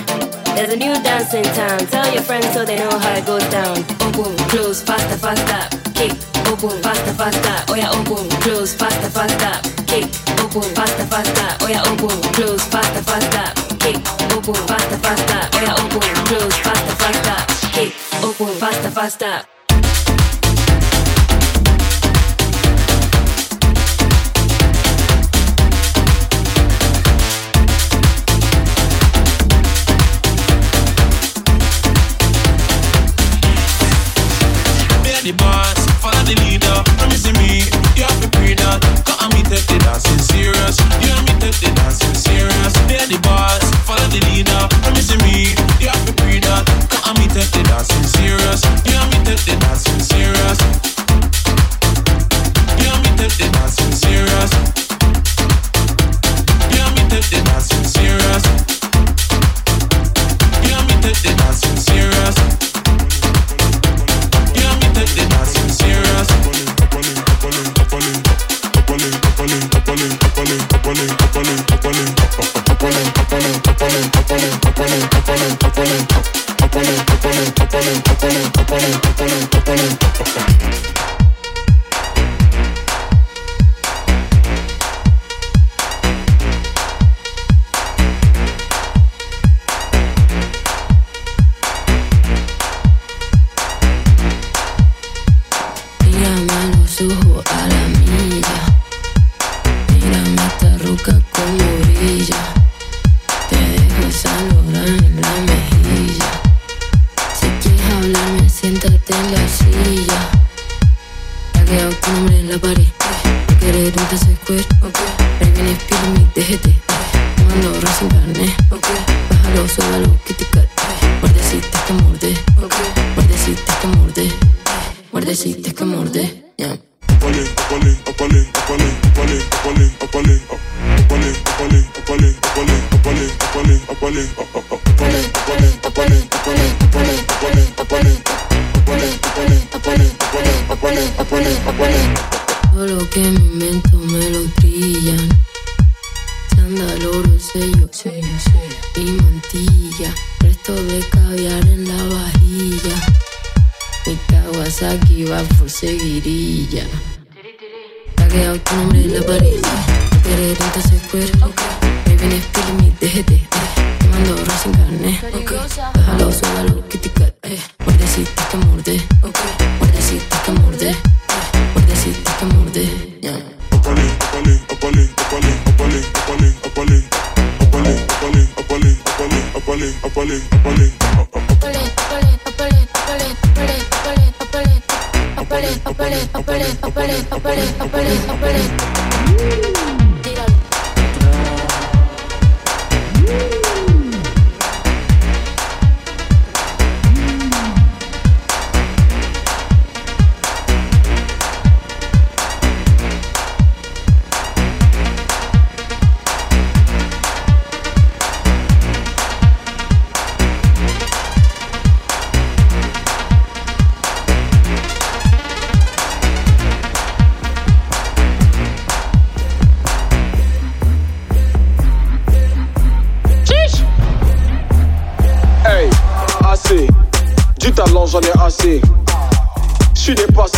There's 0.56 0.72
a 0.72 0.76
new 0.76 0.94
dance 1.02 1.32
in 1.34 1.44
town. 1.44 1.78
Tell 1.86 2.12
your 2.12 2.22
friends 2.22 2.52
so 2.52 2.64
they 2.64 2.76
know 2.76 2.98
how 2.98 3.14
it 3.14 3.26
goes 3.26 3.44
down. 3.50 3.78
Open, 4.00 4.36
close, 4.48 4.82
faster, 4.82 5.16
faster. 5.16 5.78
Kick, 5.94 6.12
open, 6.46 6.82
faster, 6.82 7.14
faster. 7.14 7.72
Oh 7.72 7.74
yeah, 7.76 7.90
oh, 7.90 8.00
open, 8.00 8.28
close, 8.40 8.74
faster, 8.74 9.10
faster. 9.10 9.84
Kick, 9.86 10.06
open, 10.40 10.62
faster, 10.74 11.06
faster. 11.06 11.64
Oh 11.64 11.68
yeah, 11.68 11.82
oh, 11.84 11.92
open, 11.92 12.22
close, 12.32 12.64
faster, 12.66 13.02
faster. 13.02 13.76
Kick, 13.78 13.96
open, 14.36 14.54
faster, 14.66 14.98
faster. 14.98 15.40
Oh 15.52 15.60
yeah, 15.62 15.74
oh, 15.76 15.86
open, 15.86 16.14
close, 16.26 16.56
faster, 16.66 16.96
faster. 17.02 17.70
Kick, 17.72 17.94
open, 18.24 18.54
faster, 18.58 18.90
faster. 18.90 19.59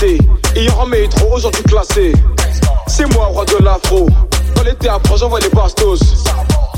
passé. 0.02 0.18
Hier 0.54 0.78
en 0.78 0.86
métro, 0.86 1.32
aujourd'hui 1.32 1.62
classé. 1.64 2.12
C'est 2.86 3.06
moi, 3.14 3.26
roi 3.26 3.44
de 3.44 3.64
l'afro. 3.64 4.08
Dans 4.54 4.62
l'été 4.62 4.88
après, 4.88 5.16
j'envoie 5.16 5.40
les 5.40 5.48
bastos. 5.48 6.24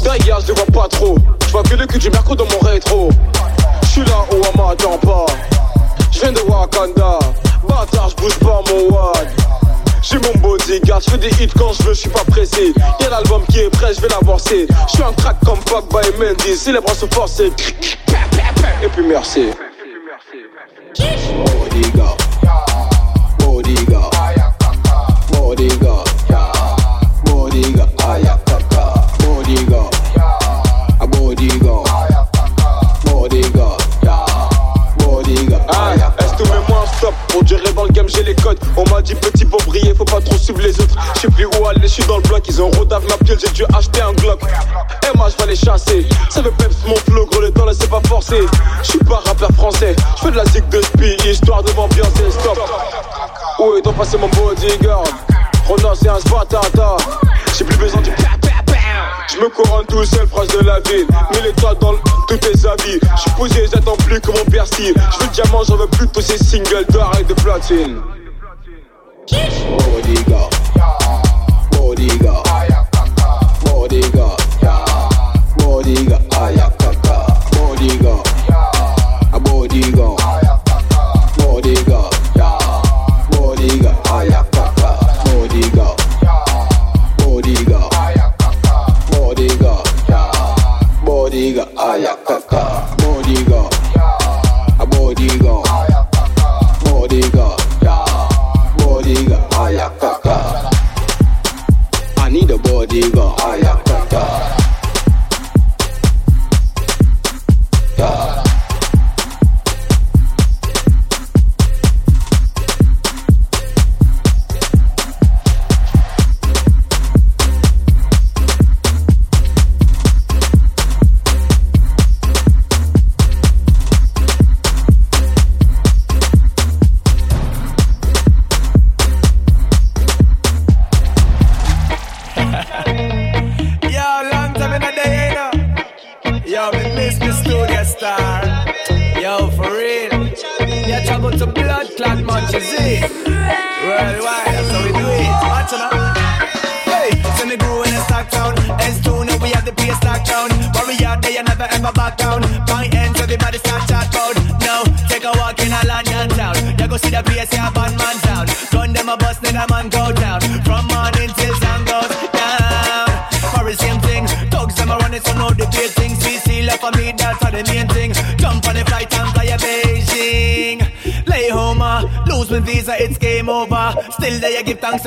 D'ailleurs, 0.05 0.41
je 0.41 0.49
les 0.49 0.55
vois 0.55 0.83
pas 0.83 0.89
trop. 0.89 1.17
Je 1.47 1.53
vois 1.53 1.63
que 1.63 1.75
le 1.75 1.87
cul 1.87 1.99
du 1.99 2.11
merco 2.11 2.35
dans 2.35 2.45
mon 2.45 2.59
rétro. 2.59 3.11
Je 3.83 3.89
suis 3.89 4.05
là 4.05 4.25
où 4.31 4.37
on 4.37 4.67
m'attend 4.67 4.99
pas. 4.99 5.27
Je 6.13 6.21
viens 6.21 6.33
de 6.33 6.41
Wakanda. 6.41 7.19
Bâtard, 7.69 8.11
je 8.11 8.17
bouge 8.17 8.39
pas 8.39 8.61
mon 8.71 8.95
wad. 8.95 9.29
J'ai 10.03 10.19
mon 10.19 10.39
bodyguard, 10.41 11.01
je 11.01 11.11
fais 11.13 11.19
des 11.19 11.31
hits 11.43 11.51
quand 11.59 11.73
je 11.73 11.83
veux, 11.83 11.95
je 11.95 12.01
suis 12.01 12.11
pas 12.11 12.25
pressé. 12.25 12.75
Y'a 13.01 13.09
l'album 13.09 13.43
qui 13.51 13.61
est 13.61 13.71
prêt, 13.71 13.95
je 13.95 14.03
vais 14.03 14.09
l'avancer. 14.09 14.67
Je 14.89 14.93
suis 14.93 15.03
un 15.03 15.13
crack 15.15 15.37
comme 15.47 15.59
Fuck 15.67 15.89
by 15.89 16.19
Mendy, 16.19 16.57
si 16.57 16.73
les 16.73 16.81
bras 16.81 16.95
sont 16.95 17.09
forcés. 17.11 17.51
Et 18.83 18.89
puis 18.89 19.07
merci. 19.07 19.47
Oh, 21.01 21.65
les 21.75 21.91
gars. 21.99 22.24
Est-ce 36.19 36.33
que 36.33 36.43
tu 36.43 36.51
mets 36.51 36.57
moi 36.69 36.83
un 36.83 36.87
stop? 36.97 37.15
Pour 37.29 37.45
du 37.45 37.55
rêve 37.55 37.75
dans 37.75 37.85
le 37.85 37.91
game 37.91 38.09
j'ai 38.09 38.23
les 38.23 38.35
codes. 38.35 38.59
On 38.77 38.89
m'a 38.91 39.01
dit 39.01 39.15
petit 39.15 39.45
bon 39.45 39.59
brillé 39.67 39.95
faut 39.95 40.05
pas 40.05 40.21
trop 40.21 40.37
suivre 40.37 40.61
les 40.61 40.79
autres. 40.81 40.95
Je 41.15 41.21
sais 41.21 41.29
plus 41.29 41.47
où 41.47 41.67
aller 41.67 41.81
je 41.83 41.87
suis 41.87 42.05
dans 42.05 42.17
le 42.17 42.23
bloc 42.23 42.43
ils 42.49 42.61
ont 42.61 42.71
Roadave 42.71 43.05
ma 43.09 43.17
pille 43.19 43.37
j'ai 43.41 43.53
dû 43.53 43.65
acheter 43.77 44.01
un 44.03 44.13
Glock. 44.13 44.41
Hé 44.43 45.17
moi 45.17 45.29
vais 45.39 45.47
les 45.47 45.57
chasser. 45.57 46.07
Ça 46.31 46.43
veut 46.43 46.51
peps 46.53 46.77
mon 46.87 46.97
flow 46.97 47.29
relais 47.37 47.51
temps 47.53 47.67
laissez 47.67 47.87
pas 47.87 48.01
forcer. 48.09 48.41
Je 48.83 48.89
suis 48.89 48.99
pas 48.99 49.23
rappeur 49.27 49.51
français. 49.53 49.95
Je 50.17 50.23
fais 50.23 50.31
de 50.31 50.37
la 50.37 50.45
zic 50.47 50.69
de 50.69 50.81
spy 50.81 51.17
histoire 51.29 51.63
de 51.63 51.71
bien 51.95 52.05
c'est 52.17 52.31
stop. 52.31 52.59
Où 53.65 53.77
est 53.79 53.83
passé 53.97 54.19
mon 54.19 54.29
bodyguard 54.29 55.05
Ronan 55.67 55.95
c'est 55.95 56.09
un 56.09 56.21
spatata 56.21 56.97
J'ai 57.57 57.65
plus 57.65 57.79
besoin 57.79 58.03
du 58.03 58.11
je 59.35 59.41
me 59.41 59.49
couronne 59.49 59.85
tout 59.87 60.05
seul, 60.05 60.29
prince 60.29 60.47
de 60.49 60.61
la 60.61 60.79
ville. 60.81 61.07
Mille 61.33 61.47
étoiles 61.47 61.77
dans 61.81 61.95
tous 62.29 62.37
tes 62.37 62.67
habits. 62.69 63.01
Je 63.17 63.21
suis 63.21 63.31
posé, 63.33 63.67
j'attends 63.73 63.97
plus 63.97 64.21
que 64.21 64.31
mon 64.31 64.45
persil. 64.45 64.95
Je 64.95 65.25
veux 65.25 65.31
diamant, 65.33 65.65
j'en 65.65 65.77
veux 65.77 65.89
plus 65.89 66.07
tous 66.09 66.21
ces 66.21 66.39
singles 66.39 66.87
d'or 66.91 67.11
et 67.19 67.25
de 67.25 67.35
platine. 67.35 68.01
Bodyguard, 69.29 70.51
bodyguard, 71.73 72.43
bodyguard, 73.65 74.37
bodyguard, 75.59 76.21
bodyguard. 77.59 78.34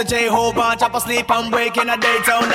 J 0.08 0.28
whole 0.28 0.54
bunch 0.54 0.80
sleep. 0.80 0.94
asleep 0.96 1.30
and 1.32 1.54
wake 1.54 1.76
in 1.76 1.90
a 1.90 1.98
daytime. 1.98 2.47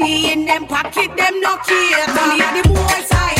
money 0.00 0.32
in 0.32 0.46
them 0.46 0.66
pocket, 0.66 1.16
them 1.16 1.40
no 1.40 1.56
care. 1.58 2.06
Money 2.14 2.42
at 2.42 2.62
the 2.62 2.68
boys. 2.68 3.08
side. 3.08 3.39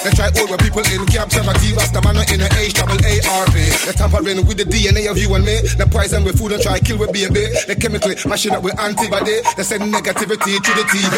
They 0.00 0.10
try 0.16 0.32
over 0.40 0.56
people 0.56 0.80
in 0.88 1.04
captivity. 1.04 1.76
That's 1.76 1.92
the 1.92 2.00
man 2.00 2.16
in 2.32 2.40
the 2.40 2.48
H 2.56 2.72
double 2.72 2.96
ARV. 2.96 3.56
They 3.84 3.92
tampering 3.92 4.40
with 4.48 4.56
the 4.56 4.64
DNA 4.64 5.12
of 5.12 5.20
you 5.20 5.28
and 5.36 5.44
me. 5.44 5.60
They 5.76 5.84
poison 5.84 6.24
with 6.24 6.40
food 6.40 6.56
and 6.56 6.62
try 6.62 6.80
kill 6.80 6.96
with 6.96 7.12
baby. 7.12 7.52
They 7.68 7.76
chemically 7.76 8.16
mashing 8.24 8.56
up 8.56 8.64
with 8.64 8.80
antibody. 8.80 9.44
They 9.60 9.64
send 9.64 9.92
negativity 9.92 10.56
to 10.56 10.70
the 10.72 10.84
TV. 10.88 11.16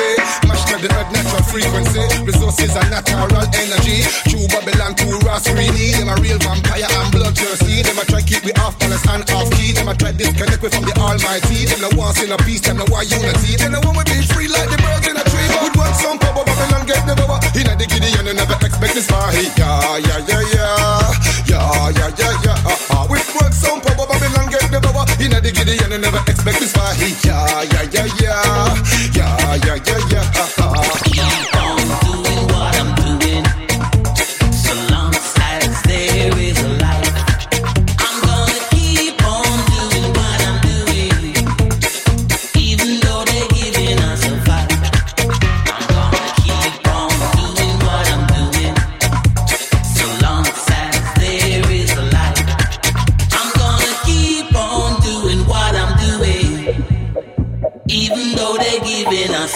Mash 0.51 0.67
up 0.75 0.83
the 0.83 0.91
earth 0.91 1.11
natural 1.15 1.47
frequency. 1.47 2.03
Resources 2.27 2.75
and 2.75 2.91
natural 2.91 3.47
energy. 3.55 4.03
True 4.27 4.51
Babylon, 4.51 4.99
true 4.99 5.19
Ross 5.23 5.47
really. 5.55 5.95
Them 5.95 6.11
a 6.11 6.19
real 6.19 6.43
vampire 6.43 6.83
and 6.83 7.09
bloodthirsty. 7.15 7.87
Them 7.87 8.03
a 8.03 8.05
try 8.11 8.23
keep 8.27 8.43
me 8.43 8.51
off 8.59 8.75
balance 8.83 9.07
and 9.07 9.23
off 9.31 9.47
key. 9.55 9.71
Them 9.71 9.87
a 9.87 9.95
try 9.95 10.11
disconnect 10.11 10.59
me 10.59 10.69
from 10.75 10.85
the 10.91 10.95
Almighty. 10.99 11.71
Them 11.71 11.87
no 11.87 11.91
want 11.95 12.19
in 12.19 12.35
a 12.35 12.39
peace. 12.43 12.67
Them 12.67 12.83
no 12.83 12.87
want 12.91 13.07
unity. 13.07 13.55
Them 13.63 13.79
no 13.79 13.81
want 13.87 13.95
we 13.95 14.05
be 14.11 14.27
free 14.27 14.51
like 14.51 14.67
the 14.75 14.79
birds 14.83 15.07
in 15.07 15.17
a. 15.23 15.32
Good 15.61 15.77
one, 15.77 15.95
some 15.95 16.19
power 16.19 16.45
Babylon 16.45 16.87
get 16.87 17.05
the 17.07 17.15
power. 17.17 17.39
In 17.55 17.69
the 17.79 17.87
giddy 17.87 18.11
and 18.19 18.27
you 18.29 18.35
never 18.35 18.55
expect 18.65 18.95
this 18.95 19.07
far. 19.07 19.33
Yeah, 19.33 19.99
yeah, 19.99 20.19
yeah, 20.29 20.43
yeah. 20.55 21.13
Yeah, 21.47 21.91
yeah, 21.99 22.11
yeah, 22.17 22.45
yeah. 22.45 22.69
Uh, 22.69 22.95
uh. 22.97 23.07
With 23.11 23.29
work, 23.37 23.53
some 23.53 23.81
power 23.81 24.07
Babylon 24.07 24.49
get 24.51 24.71
the 24.71 24.81
power. 24.81 25.05
In 25.21 25.33
the 25.33 25.51
giddy 25.53 25.77
and 25.85 25.93
you 25.93 25.99
never 25.99 26.23
expect 26.27 26.59
this 26.61 26.73
far. 26.73 26.95
Yeah, 26.97 27.63
yeah, 27.73 27.85
yeah, 27.93 28.09
yeah. 28.21 28.77
Yeah, 29.13 29.55
yeah, 29.67 29.77
yeah, 29.87 30.01
yeah. 30.11 30.41
Uh, 30.59 30.73
uh. 30.81 31.12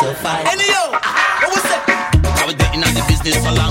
Giving 0.00 0.14
us 0.14 0.18
a 0.18 0.22
fight. 0.22 0.44
What 0.44 1.54
was 1.54 1.62
that? 1.64 1.82
I 2.42 2.46
was 2.46 2.54
dating 2.54 2.82
out 2.82 2.94
the 2.94 3.04
business 3.08 3.36
for 3.36 3.52
long, 3.52 3.65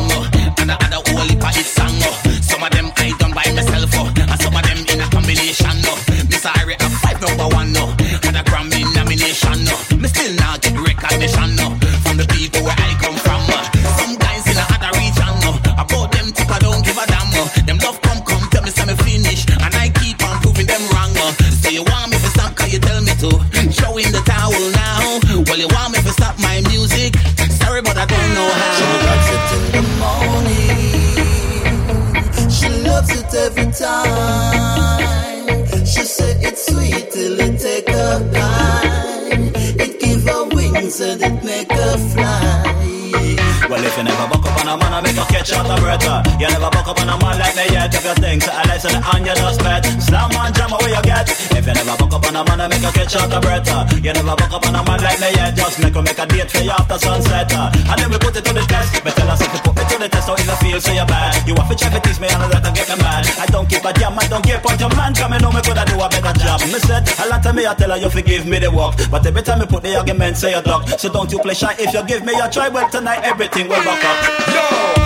I 45.45 45.61
make 45.61 45.77
you 45.77 45.77
catch 45.77 45.81
breath. 45.81 46.07
uh. 46.07 46.23
You 46.39 46.47
never 46.49 46.69
buck 46.73 46.87
up 46.87 46.99
on 47.01 47.09
a 47.09 47.15
man 47.21 47.37
like 47.37 47.55
me 47.55 47.65
yet. 47.69 47.93
If 47.93 48.03
you 48.05 48.15
think 48.17 48.41
so, 48.41 48.51
I 48.51 48.63
listen 48.65 48.95
and 48.97 49.25
you 49.25 49.35
just 49.35 49.59
bet. 49.61 49.85
Slam 50.01 50.29
man, 50.33 50.49
jam 50.53 50.71
where 50.73 50.89
you 50.89 51.01
get. 51.05 51.29
If 51.29 51.65
you 51.65 51.73
never 51.73 51.95
buck 51.97 52.13
up 52.13 52.25
on 52.25 52.35
a 52.35 52.41
man, 52.45 52.61
I 52.61 52.67
make 52.67 52.81
you 52.81 52.91
catch 52.91 53.15
out 53.15 53.29
the 53.29 53.39
breath. 53.39 53.69
uh. 53.69 53.85
You 54.01 54.13
never 54.13 54.35
buck 54.35 54.53
up 54.53 54.65
on 54.65 54.75
a 54.75 54.81
man 54.83 54.99
like 55.05 55.19
me 55.21 55.29
yet. 55.37 55.53
Just 55.55 55.77
make 55.81 55.93
you 55.93 56.01
make 56.01 56.17
a 56.17 56.25
date 56.25 56.49
for 56.49 56.61
you 56.65 56.71
after 56.73 56.97
sunset. 56.97 57.51
uh. 57.53 57.69
And 57.93 57.97
then 58.01 58.09
we 58.09 58.17
put 58.17 58.35
it 58.37 58.43
to 58.45 58.53
the 58.53 58.63
test. 58.65 58.89
Me 59.05 59.11
tell 59.13 59.29
us 59.29 59.41
if 59.41 59.53
you 59.53 59.59
put 59.61 59.75
me 59.77 59.83
to 59.85 59.95
the 60.01 60.09
test, 60.09 60.27
how 60.27 60.35
you 60.37 60.55
feel 60.65 60.79
so 60.81 60.91
you 60.91 61.05
bad. 61.05 61.33
You 61.47 61.53
have 61.55 61.69
to 61.69 61.75
try 61.77 61.89
to 61.93 61.99
tease 62.01 62.19
me 62.19 62.27
and 62.27 62.41
let 62.49 62.65
her 62.65 62.73
get 62.73 62.87
me 62.89 62.97
mad. 63.05 63.23
I 63.37 63.45
don't 63.53 63.67
keep 63.69 63.85
a 63.85 63.91
jam, 63.93 64.17
I 64.17 64.25
don't 64.27 64.43
give 64.45 64.61
point 64.65 64.79
your 64.81 64.89
man. 64.97 65.13
Come 65.13 65.33
and 65.33 65.41
know 65.45 65.51
me 65.53 65.61
coulda 65.61 65.85
do 65.85 65.95
a 66.01 66.07
better 66.09 66.33
job. 66.41 66.59
Me 66.65 66.79
said, 66.81 67.05
a 67.21 67.25
lot 67.29 67.45
of 67.45 67.53
me 67.53 67.65
I 67.69 67.73
tell 67.77 67.91
her 67.93 67.97
you 68.01 68.09
forgive 68.09 68.45
me 68.49 68.57
the 68.59 68.71
work. 68.73 68.97
But 69.13 69.25
every 69.25 69.43
time 69.45 69.59
me 69.61 69.65
put 69.69 69.83
the 69.83 69.93
argument, 69.95 70.37
say 70.37 70.57
you 70.57 70.61
duck. 70.65 70.89
So 70.97 71.09
don't 71.13 71.29
you 71.31 71.37
play 71.39 71.53
shy 71.53 71.75
if 71.77 71.93
you 71.93 72.01
give 72.09 72.25
me 72.25 72.33
a 72.33 72.49
try. 72.49 72.67
Well 72.69 72.89
tonight 72.89 73.21
everything 73.23 73.67
will 73.69 73.83
back 73.85 74.01
up. 74.01 74.17
Yo, 74.49 75.04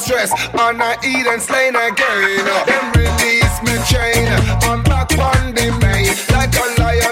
stress, 0.00 0.32
and 0.32 0.82
I 0.82 0.96
eat 1.04 1.26
and 1.26 1.40
slain 1.40 1.76
again, 1.76 2.44
then 2.66 2.92
release 2.92 3.49
me 3.64 3.76
chain, 3.88 4.26
I'm 4.62 4.82
back 4.82 5.10
on 5.18 5.54
the 5.54 5.70
main, 5.82 6.14
like 6.32 6.54
a 6.54 6.80
lion 6.80 7.09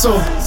So 0.00 0.39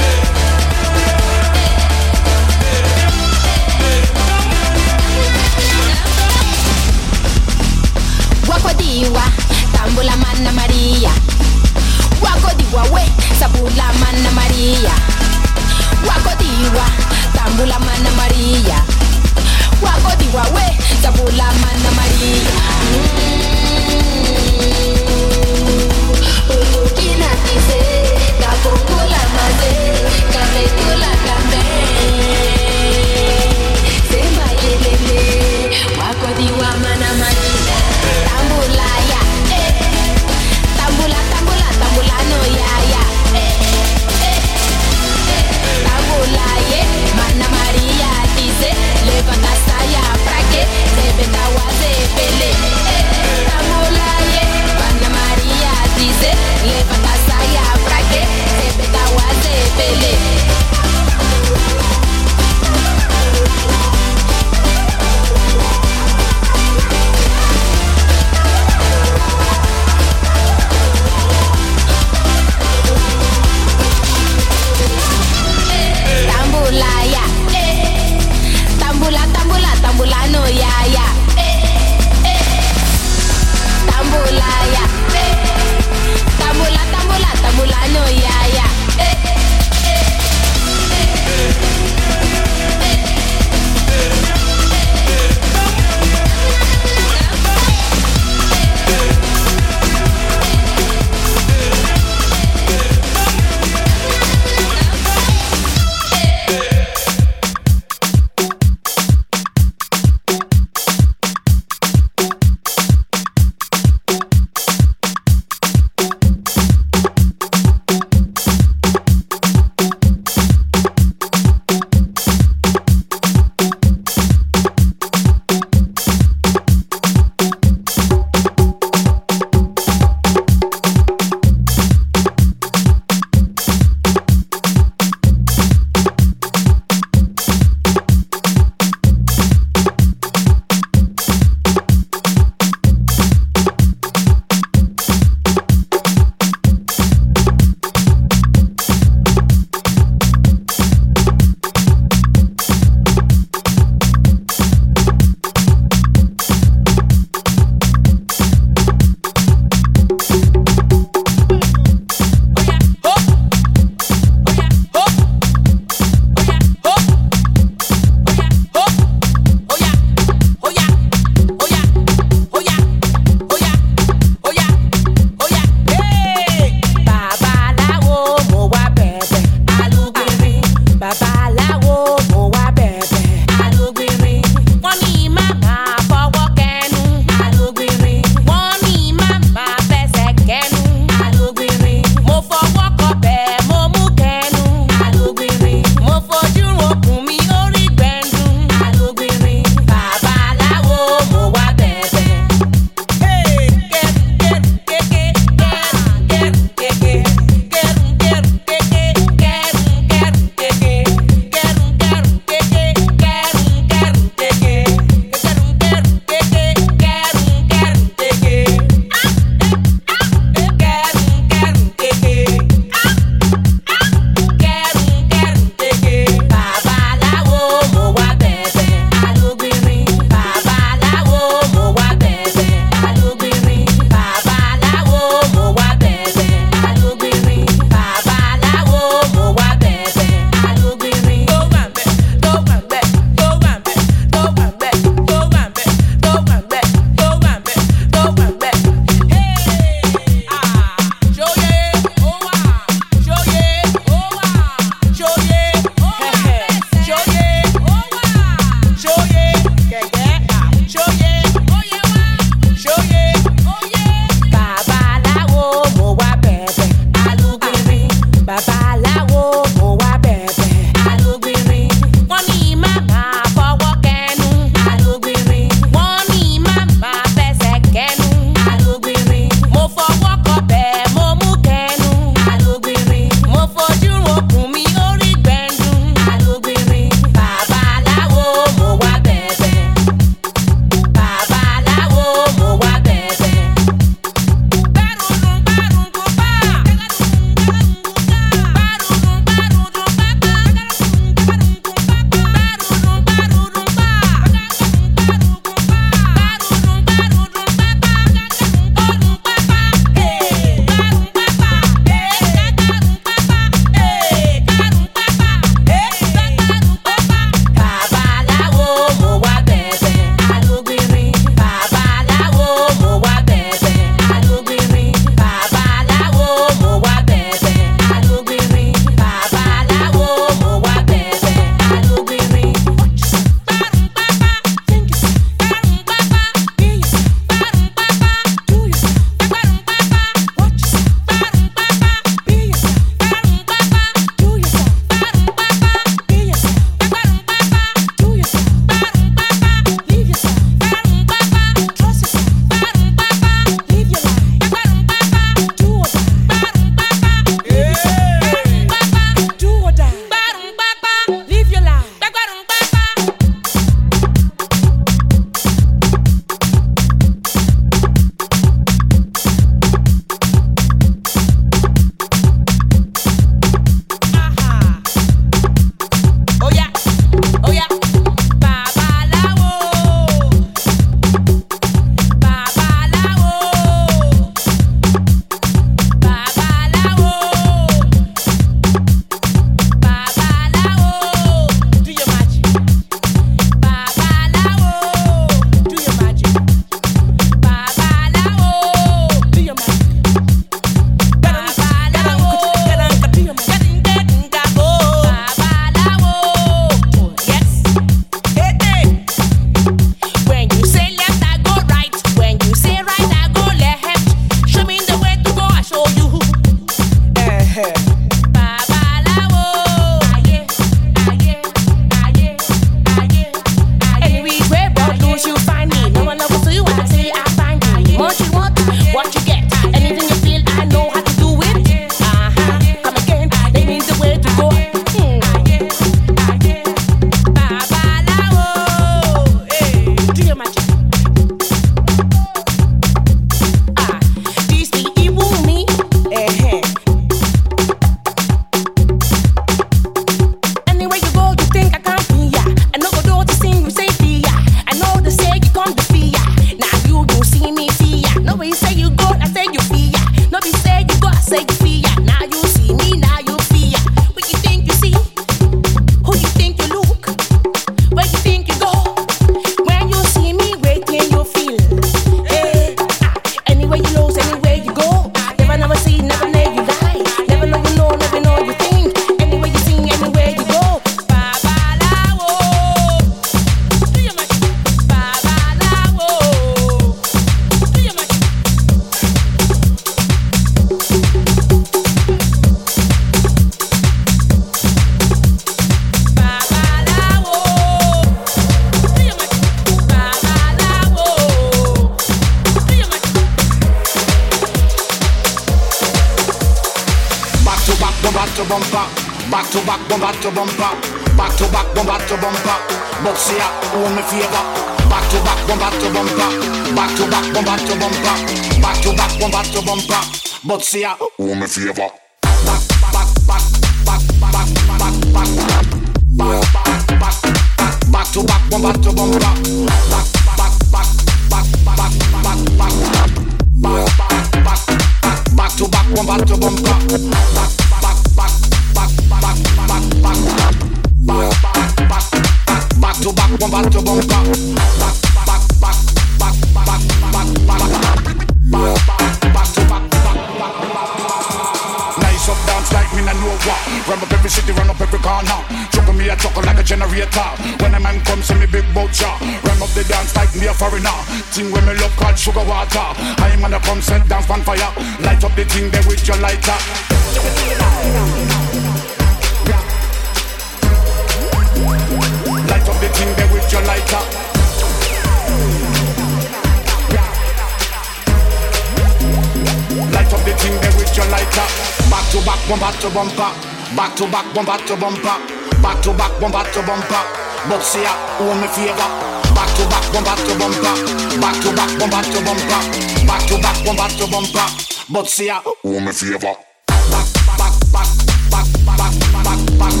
bumper 582.72 582.98
to 583.00 583.10
bumper. 583.10 583.50
Back 583.96 584.16
to 584.16 584.26
back, 584.30 584.46
bumper 584.54 584.78
to 584.86 584.96
bumper. 584.96 585.36
Back 585.82 586.00
to 586.02 586.12
back, 586.16 586.32
bumper 586.40 586.64
to 586.72 586.80
bumper. 586.86 587.22
But 587.68 587.82
see 587.82 588.02
ya, 588.02 588.12
who 588.38 588.54
me 588.56 588.66
favor. 588.68 589.08
Back 589.52 589.68
to 589.76 589.84
back, 589.92 590.04
bumper 590.12 590.36
to 590.40 590.54
bumper. 590.56 590.94
Back 591.40 591.56
to 591.60 591.70
back, 591.76 591.90
bumper 592.00 592.22
to 592.32 592.40
bumper. 592.40 592.80
Back 593.28 593.42
to 593.48 593.58
back, 593.60 593.76
bumper 593.84 594.08
to 594.16 594.26
bumper. 594.30 594.66
But 595.10 595.28
see 595.28 595.46
ya, 595.46 595.60
who 595.82 596.00
me 596.00 596.12
favor. 596.12 596.40
Back, 596.40 597.28
back, 597.60 597.74
back, 597.92 598.08
back, 598.50 598.68
back, 598.88 598.88
back, 598.88 599.14
back, 599.36 599.44
back, 599.44 599.60
back, 599.76 600.00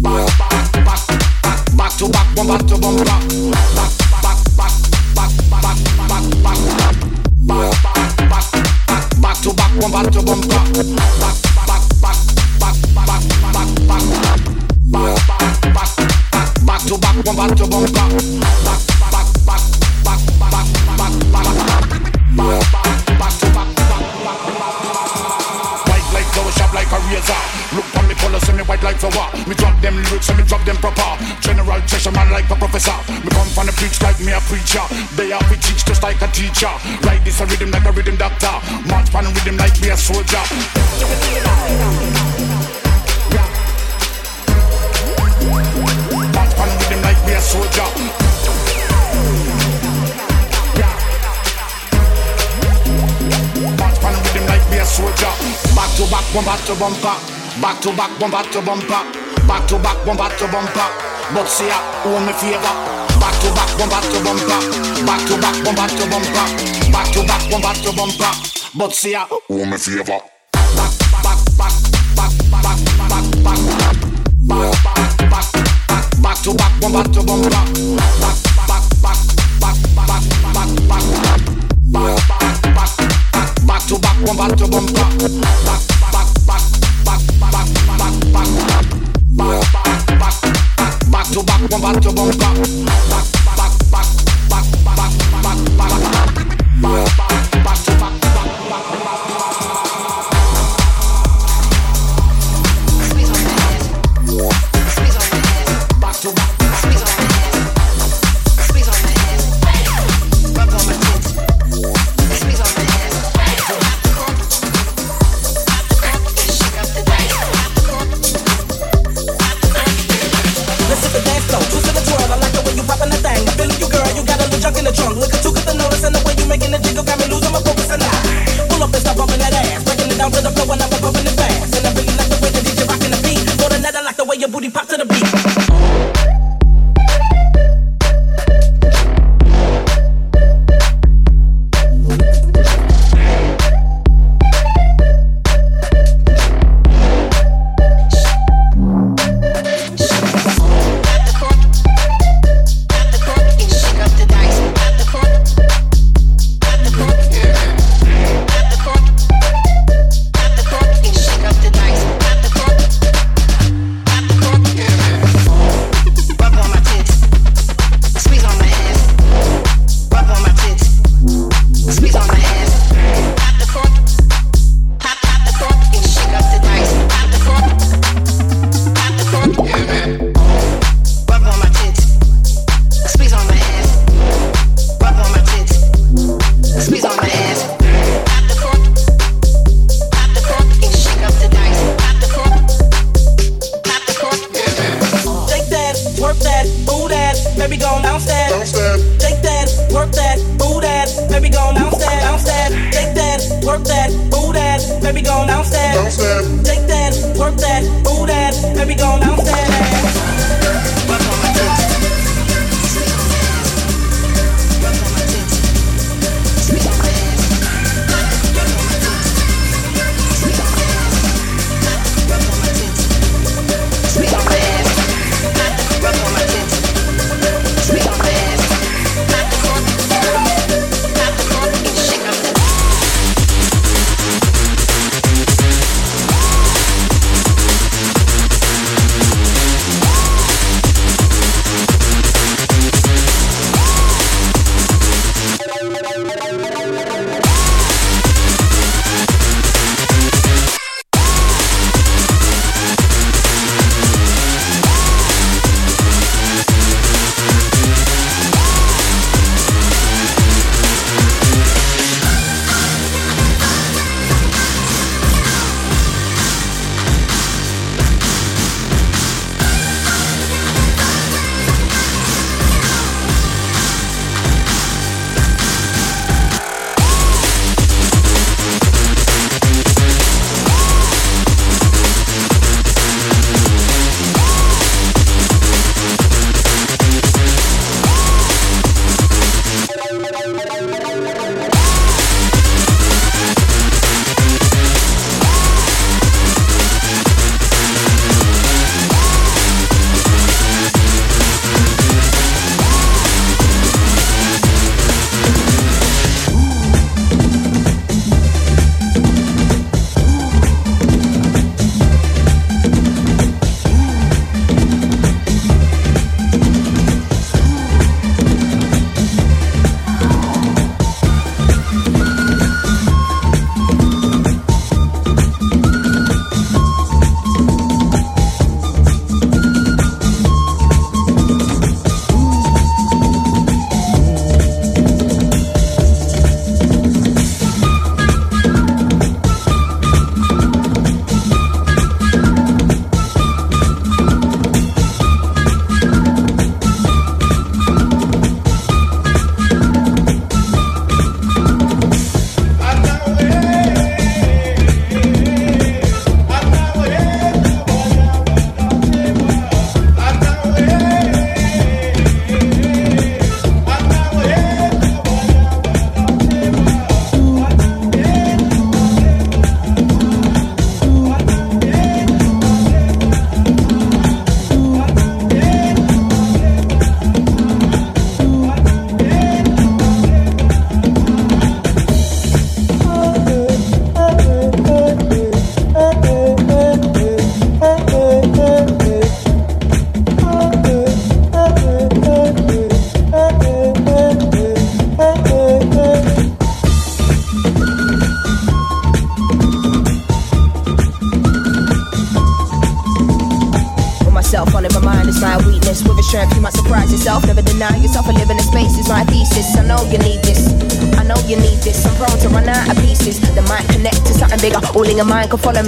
back, 0.00 0.32
back, 0.40 0.72
back 0.84 1.02
back 1.76 1.92
to 1.98 2.08
back, 2.08 2.28
bumper 2.34 2.58
to 2.68 2.76
bumper. 2.80 3.04
Back, 3.04 3.20
back, 3.76 3.92
back, 4.22 4.40
back, 4.56 4.74
back, 5.14 5.32
back, 5.50 5.76
back, 6.00 6.08
back, 6.08 6.24
back, 6.42 6.68
back, 7.02 7.76
back, 7.76 8.02
back 8.30 8.72
back 9.22 9.36
to 9.42 9.54
back, 9.54 9.72
bumper 9.80 10.10
to 10.10 10.22
bumper. 10.22 11.11
Back, 17.36 17.56
to. 17.56 17.66
Back, 17.66 17.92
back. 17.92 18.12
White 25.88 26.08
like 26.12 26.28
flower, 26.32 26.52
sharp 26.52 26.72
like 26.74 26.92
a 26.92 26.98
razor. 27.08 27.40
Look 27.74 27.96
on 27.96 28.08
me 28.08 28.14
color, 28.14 28.40
see 28.40 28.52
me 28.52 28.62
white 28.62 28.82
like 28.82 28.98
flower. 28.98 29.30
Me 29.46 29.54
drop 29.54 29.80
them 29.80 29.96
lyrics, 30.04 30.28
and 30.28 30.38
me 30.38 30.44
drop 30.44 30.64
them 30.64 30.76
proper. 30.76 31.16
General 31.40 31.80
treasure 31.86 32.12
man 32.12 32.30
like 32.30 32.50
a 32.50 32.56
professor. 32.56 32.96
Me 33.24 33.30
come 33.30 33.48
from 33.48 33.66
the 33.66 33.72
preach 33.72 34.00
like 34.02 34.20
me 34.20 34.32
a 34.32 34.40
preacher. 34.40 34.84
They 35.16 35.30
have 35.30 35.48
me 35.50 35.56
teach 35.56 35.84
just 35.84 36.02
like 36.02 36.20
a 36.20 36.28
teacher. 36.28 36.72
Write 37.02 37.24
this 37.24 37.40
a 37.40 37.46
rhythm 37.46 37.70
like 37.70 37.84
a 37.84 37.92
rhythm 37.92 38.16
doctor. 38.16 38.52
March 38.88 39.10
pan 39.10 39.24
rhythm 39.24 39.56
like 39.56 39.80
me 39.80 39.88
a 39.90 39.96
soldier. 39.96 40.42
Me 47.32 47.38
a 47.38 47.40
soldier. 47.40 47.88
March 53.78 53.98
pan 54.00 54.14
rhythm 54.20 54.46
like 54.46 54.70
me 54.70 54.76
a 54.76 54.84
soldier. 54.84 55.32
Back 55.74 55.90
to 55.96 56.04
back, 56.12 56.26
bumper 56.34 56.56
to 56.66 56.74
bumper. 56.76 57.16
Back 57.60 57.80
to 57.80 57.92
back, 57.96 58.12
bumper 58.20 58.42
to 58.52 58.60
bumper. 58.60 59.02
Back 59.48 59.66
to 59.68 59.78
back, 59.78 59.98
bumper 60.04 60.28
to 60.36 60.46
bumper. 60.52 60.88
But 61.32 61.48
see 61.48 61.68
ya, 61.68 61.78
who 62.04 62.20
me 62.20 62.32
favor. 62.36 62.74
Back 63.16 63.34
to 63.40 63.48
back, 63.56 63.70
bumper 63.78 64.02
to 64.12 64.18
bumper. 64.20 64.60
Back 65.06 65.20
to 65.28 65.34
back, 65.40 65.56
bumper 65.64 65.88
to 65.88 66.04
bumper. 66.12 66.46
Back 66.92 67.08
to 67.12 67.24
back, 67.24 67.42
bumper 67.50 67.74
to 67.80 67.92
bumper. 67.96 68.32
But 68.76 68.92
see 68.92 69.12
ya, 69.12 69.26
who 69.48 69.64
me 69.64 69.78
favor. 69.78 70.20
Back, 70.52 70.92
back, 71.24 71.40
back, 71.56 71.72
back, 71.72 71.74
back, 72.12 72.32
back, 72.52 72.78
back, 73.08 73.26
back, 73.44 74.82
back, 74.84 74.91
back, 76.50 76.80
back, 76.80 76.92
back 76.92 77.12
to 77.12 77.20
one, 77.22 77.42
back, 77.42 77.66
to 77.70 77.86
bumper. 77.86 77.98
Back, 78.20 78.38
back, 78.66 78.84
back, 79.00 79.18
back, 79.60 79.78
back, 79.94 79.94
back, 79.94 80.18
back, 80.52 80.70
back, 80.82 81.14
back, 81.92 82.26
back, 82.26 82.52
back, 82.74 83.66
back 83.66 83.82
to 83.86 83.98
back, 83.98 84.16
bumper 84.26 84.56
to 84.56 84.66
bumper. 84.66 84.92
Back, 84.92 85.18
back, 85.18 85.64
back, 85.64 85.91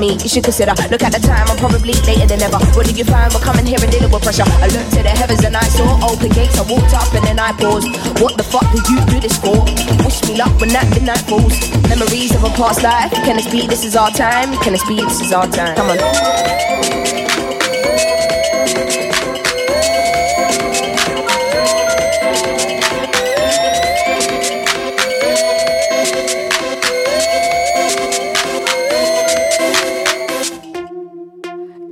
me. 0.04 0.14
You 0.20 0.28
should 0.28 0.44
consider. 0.44 0.74
Look 0.92 1.02
at 1.02 1.12
the 1.12 1.22
time, 1.22 1.46
I'm 1.48 1.56
probably 1.56 1.94
later 2.04 2.26
than 2.26 2.42
ever. 2.42 2.58
What 2.76 2.86
did 2.86 2.96
you 2.96 3.04
find? 3.04 3.32
We're 3.32 3.40
coming 3.40 3.66
here 3.66 3.80
and 3.80 3.90
dealing 3.90 4.12
with 4.12 4.22
pressure. 4.22 4.44
I 4.44 4.68
looked 4.68 4.92
to 4.92 5.00
the 5.02 5.14
heavens 5.20 5.44
and 5.44 5.56
I 5.56 5.64
saw 5.76 5.88
open 6.04 6.30
gates. 6.30 6.58
I 6.58 6.64
walked 6.68 6.92
up 6.92 7.12
and 7.14 7.24
then 7.24 7.38
I 7.38 7.52
paused. 7.52 7.88
What 8.20 8.36
the 8.36 8.44
fuck 8.44 8.66
did 8.72 8.84
you 8.88 8.98
do 9.08 9.16
this 9.20 9.36
for? 9.40 9.56
Wish 10.04 10.20
me 10.28 10.36
luck 10.36 10.52
when 10.60 10.70
that 10.76 10.88
midnight 10.92 11.24
falls. 11.24 11.54
Memories 11.88 12.34
of 12.34 12.44
a 12.44 12.50
past 12.50 12.82
life. 12.82 13.12
Can 13.24 13.36
this 13.36 13.50
be? 13.50 13.66
This 13.66 13.84
is 13.84 13.96
our 13.96 14.10
time. 14.10 14.52
Can 14.62 14.72
this 14.72 14.86
be? 14.86 14.96
This 14.96 15.20
is 15.20 15.32
our 15.32 15.48
time. 15.48 15.76
Come 15.76 15.90
on. 15.90 17.23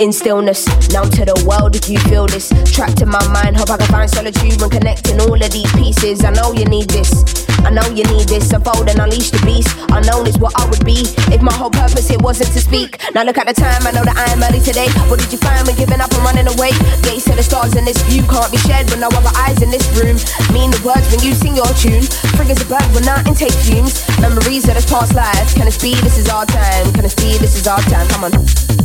In 0.03 0.13
stillness. 0.13 0.67
Now 0.91 1.07
to 1.07 1.23
the 1.23 1.39
world, 1.47 1.79
if 1.79 1.87
you 1.87 1.99
feel 2.11 2.27
this. 2.27 2.51
Trapped 2.75 3.01
in 3.03 3.09
my 3.09 3.23
mind, 3.31 3.55
hope 3.55 3.71
I 3.71 3.79
can 3.79 3.87
find 3.87 4.11
solitude 4.11 4.59
when 4.59 4.67
connecting 4.69 5.23
all 5.23 5.39
of 5.39 5.51
these 5.55 5.71
pieces. 5.79 6.27
I 6.27 6.35
know 6.35 6.51
you 6.51 6.67
need 6.67 6.91
this. 6.91 7.15
I 7.63 7.71
know 7.71 7.87
you 7.95 8.03
need 8.11 8.27
this. 8.27 8.51
Unfold 8.51 8.91
and 8.91 8.99
unleash 8.99 9.31
the 9.31 9.39
beast. 9.47 9.71
Unknown 9.95 10.27
is 10.27 10.43
what 10.43 10.59
I 10.59 10.67
would 10.67 10.83
be 10.83 11.07
if 11.31 11.39
my 11.39 11.55
whole 11.55 11.71
purpose 11.71 12.11
here 12.11 12.19
wasn't 12.19 12.51
to 12.51 12.61
speak. 12.61 12.99
Now 13.15 13.23
look 13.23 13.39
at 13.39 13.47
the 13.47 13.55
time, 13.55 13.87
I 13.87 13.95
know 13.95 14.03
that 14.03 14.19
I 14.19 14.27
am 14.35 14.43
early 14.43 14.59
today. 14.59 14.91
What 15.07 15.23
did 15.23 15.31
you 15.31 15.39
find 15.39 15.63
when 15.71 15.79
giving 15.79 16.03
up 16.03 16.11
and 16.11 16.23
running 16.27 16.51
away? 16.51 16.75
Gates 17.07 17.31
to 17.31 17.39
the 17.39 17.47
stars 17.47 17.79
in 17.79 17.87
this 17.87 18.03
view 18.11 18.27
can't 18.27 18.51
be 18.51 18.59
shared 18.59 18.91
with 18.91 18.99
no 18.99 19.07
other 19.07 19.31
eyes 19.39 19.63
in 19.63 19.71
this 19.71 19.87
room. 19.95 20.19
Mean 20.51 20.75
the 20.75 20.83
words 20.83 21.07
when 21.15 21.23
you 21.23 21.31
sing 21.31 21.55
your 21.55 21.71
tune. 21.79 22.03
Frig 22.35 22.51
as 22.51 22.59
a 22.59 22.67
bird 22.67 22.87
when 22.91 23.07
I 23.07 23.23
intake 23.23 23.55
fumes. 23.63 24.03
Memories 24.19 24.67
of 24.67 24.75
this 24.75 24.89
past 24.91 25.15
life. 25.15 25.55
Can 25.55 25.71
it 25.71 25.79
be? 25.79 25.95
This 26.03 26.19
is 26.19 26.27
our 26.27 26.43
time. 26.43 26.91
Can 26.91 27.07
it 27.07 27.15
be? 27.23 27.39
This 27.39 27.55
is 27.55 27.71
our 27.71 27.79
time. 27.87 28.11
Come 28.11 28.27
on. 28.27 28.82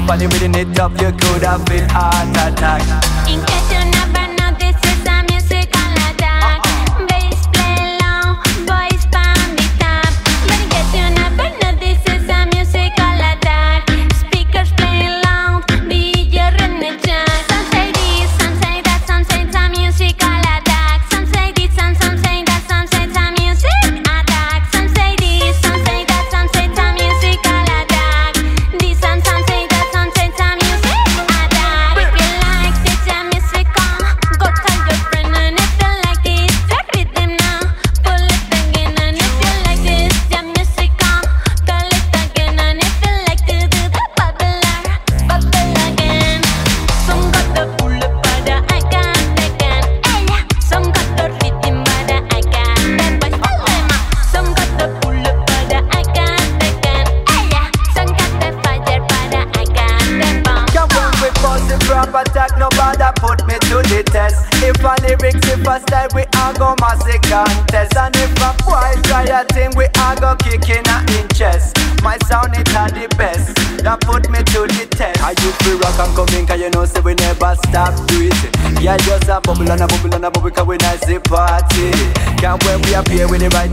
up 0.00 0.10
on 0.10 0.18
the 0.18 0.26
rhythm, 0.28 0.54
it 0.54 0.78
up, 0.78 0.92
you 1.00 1.12
could 1.12 1.42
have 1.42 1.64
been 1.66 1.88
heart 1.90 2.30
attack. 2.36 3.59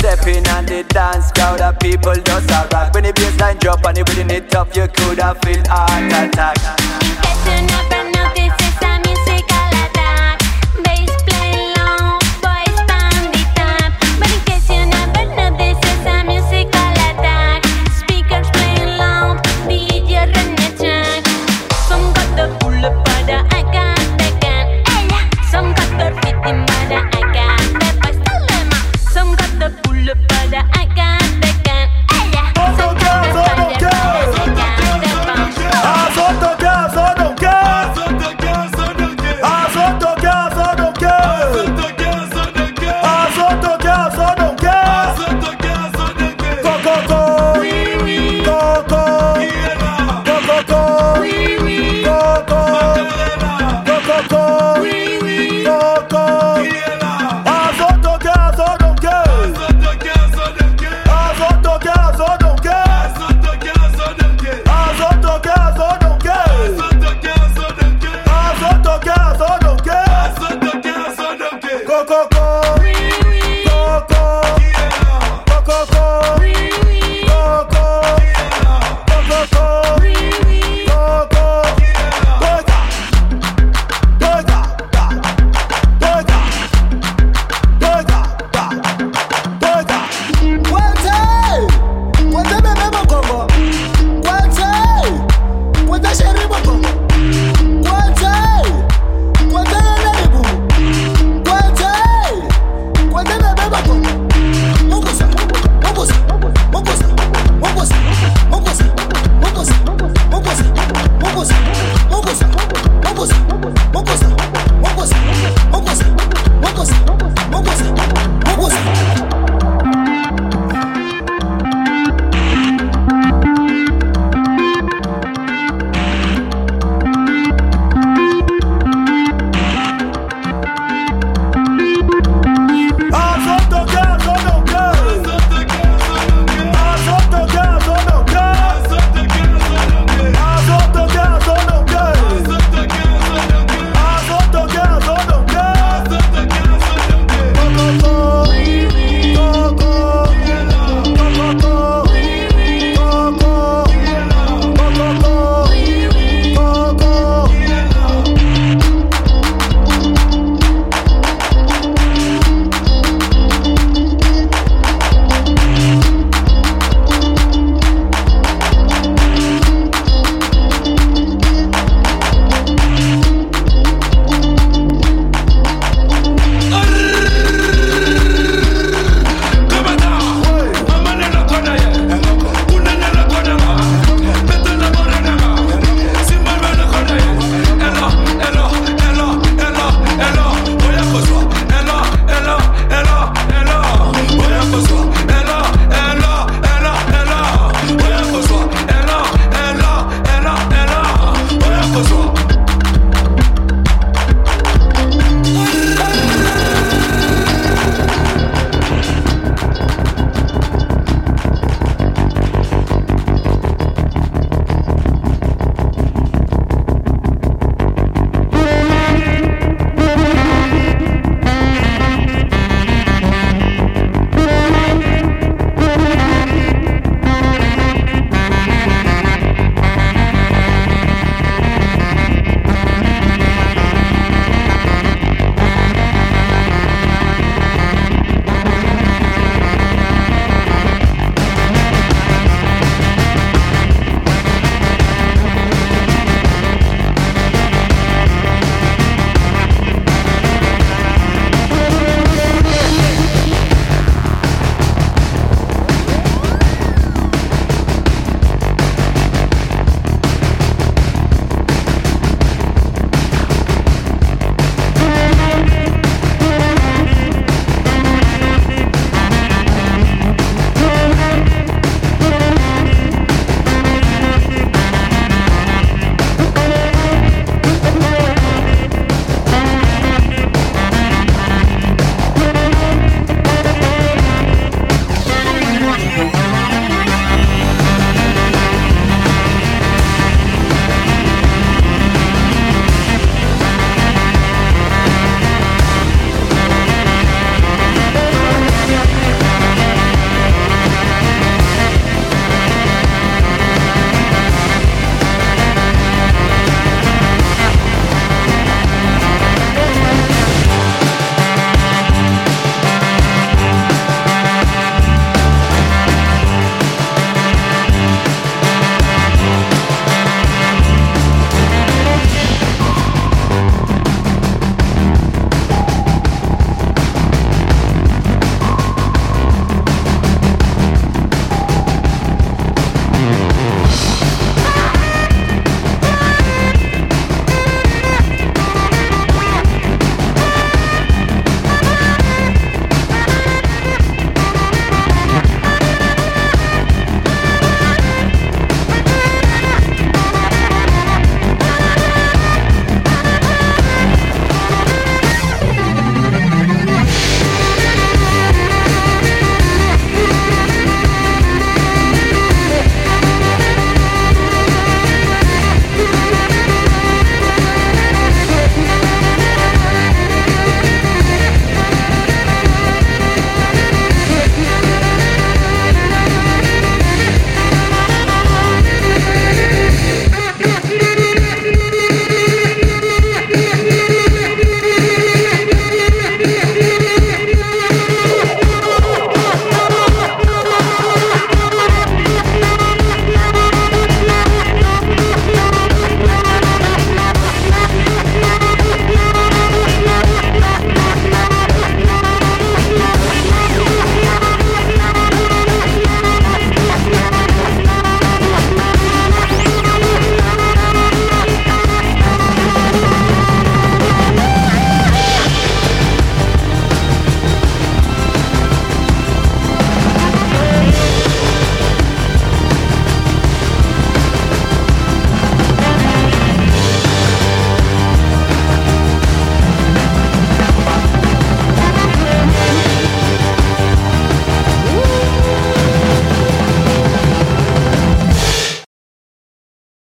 stepping 0.00 0.48
on 0.48 0.64
the 0.64 0.82
dance 0.88 1.30
crowd 1.32 1.60
of 1.60 1.78
people 1.78 2.14
just 2.14 2.50
a 2.50 2.68
rock 2.72 2.92
When 2.94 3.04
the 3.04 3.12
bassline 3.12 3.60
drop 3.60 3.84
and 3.84 3.96
the 3.98 4.04
rhythm 4.04 4.30
it 4.30 4.54
up 4.54 4.74
you 4.74 4.88
could 4.88 5.18
have 5.18 5.38
feel 5.42 5.62
heart 5.68 6.10
attack. 6.10 6.89